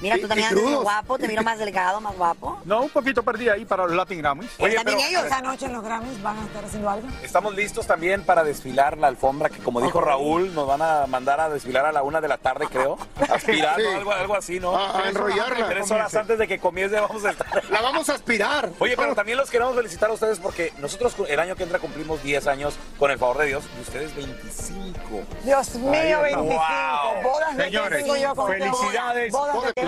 Mira, 0.00 0.16
tú 0.20 0.28
también 0.28 0.48
crudos. 0.50 0.82
guapo, 0.82 1.18
te 1.18 1.26
miro 1.28 1.42
más 1.42 1.58
delgado, 1.58 2.00
más 2.00 2.16
guapo. 2.16 2.60
No, 2.64 2.82
un 2.82 2.90
poquito 2.90 3.22
perdí 3.22 3.48
ahí 3.48 3.64
para 3.64 3.84
los 3.86 3.96
Latin 3.96 4.18
Grammys. 4.18 4.50
Oye, 4.58 4.74
También 4.76 4.98
pero 4.98 5.08
ellos. 5.10 5.24
Esa 5.24 5.40
noche 5.42 5.66
en 5.66 5.72
los 5.72 5.82
Grammys 5.82 6.22
van 6.22 6.38
a 6.38 6.44
estar 6.44 6.64
haciendo 6.64 6.90
algo. 6.90 7.08
estamos 7.22 7.54
listos 7.54 7.86
también 7.86 8.24
para 8.24 8.44
desfilar 8.44 8.96
la 8.96 9.08
alfombra 9.08 9.48
que, 9.48 9.58
como 9.58 9.80
dijo 9.80 10.00
Raúl, 10.00 10.54
nos 10.54 10.66
van 10.68 10.82
a 10.82 11.06
mandar 11.06 11.40
a 11.40 11.48
desfilar 11.48 11.84
a 11.86 11.92
la 11.92 12.02
una 12.02 12.20
de 12.20 12.28
la 12.28 12.38
tarde, 12.38 12.66
creo. 12.70 12.96
Aspirar, 13.28 13.76
Sí. 13.76 13.82
¿no? 13.90 13.96
algo, 13.98 14.12
algo 14.12 14.34
así, 14.36 14.60
¿no? 14.60 14.76
A- 14.76 15.04
a 15.04 15.08
enrollarla. 15.08 15.68
Tres 15.68 15.90
horas 15.90 16.14
antes 16.14 16.38
de 16.38 16.46
que 16.46 16.58
comience 16.58 16.98
vamos 17.00 17.24
a 17.24 17.30
estar. 17.30 17.64
La 17.70 17.80
vamos 17.82 18.08
a 18.08 18.14
aspirar. 18.14 18.70
Oye, 18.78 18.96
pero 18.96 19.14
también 19.14 19.36
los 19.38 19.50
queremos 19.50 19.74
felicitar 19.74 20.10
a 20.10 20.12
ustedes 20.12 20.38
porque 20.38 20.72
nosotros 20.78 21.14
el 21.28 21.40
año 21.40 21.56
que 21.56 21.64
entra 21.64 21.78
cumplimos 21.78 22.22
10 22.22 22.46
años 22.46 22.76
con 22.98 23.10
el 23.10 23.18
favor 23.18 23.38
de 23.38 23.46
Dios 23.46 23.64
y 23.76 23.80
ustedes 23.82 24.14
25. 24.14 25.22
Dios 25.44 25.74
mío, 25.76 26.20
25. 26.22 26.44
Wow. 26.44 27.22
Bodas 27.22 27.56
de 27.56 27.64
Señores, 27.64 28.06
yo 28.20 28.34
con 28.34 28.48
felicidades. 28.52 29.32
Bodas 29.32 29.62
de 29.66 29.72
qué. 29.74 29.87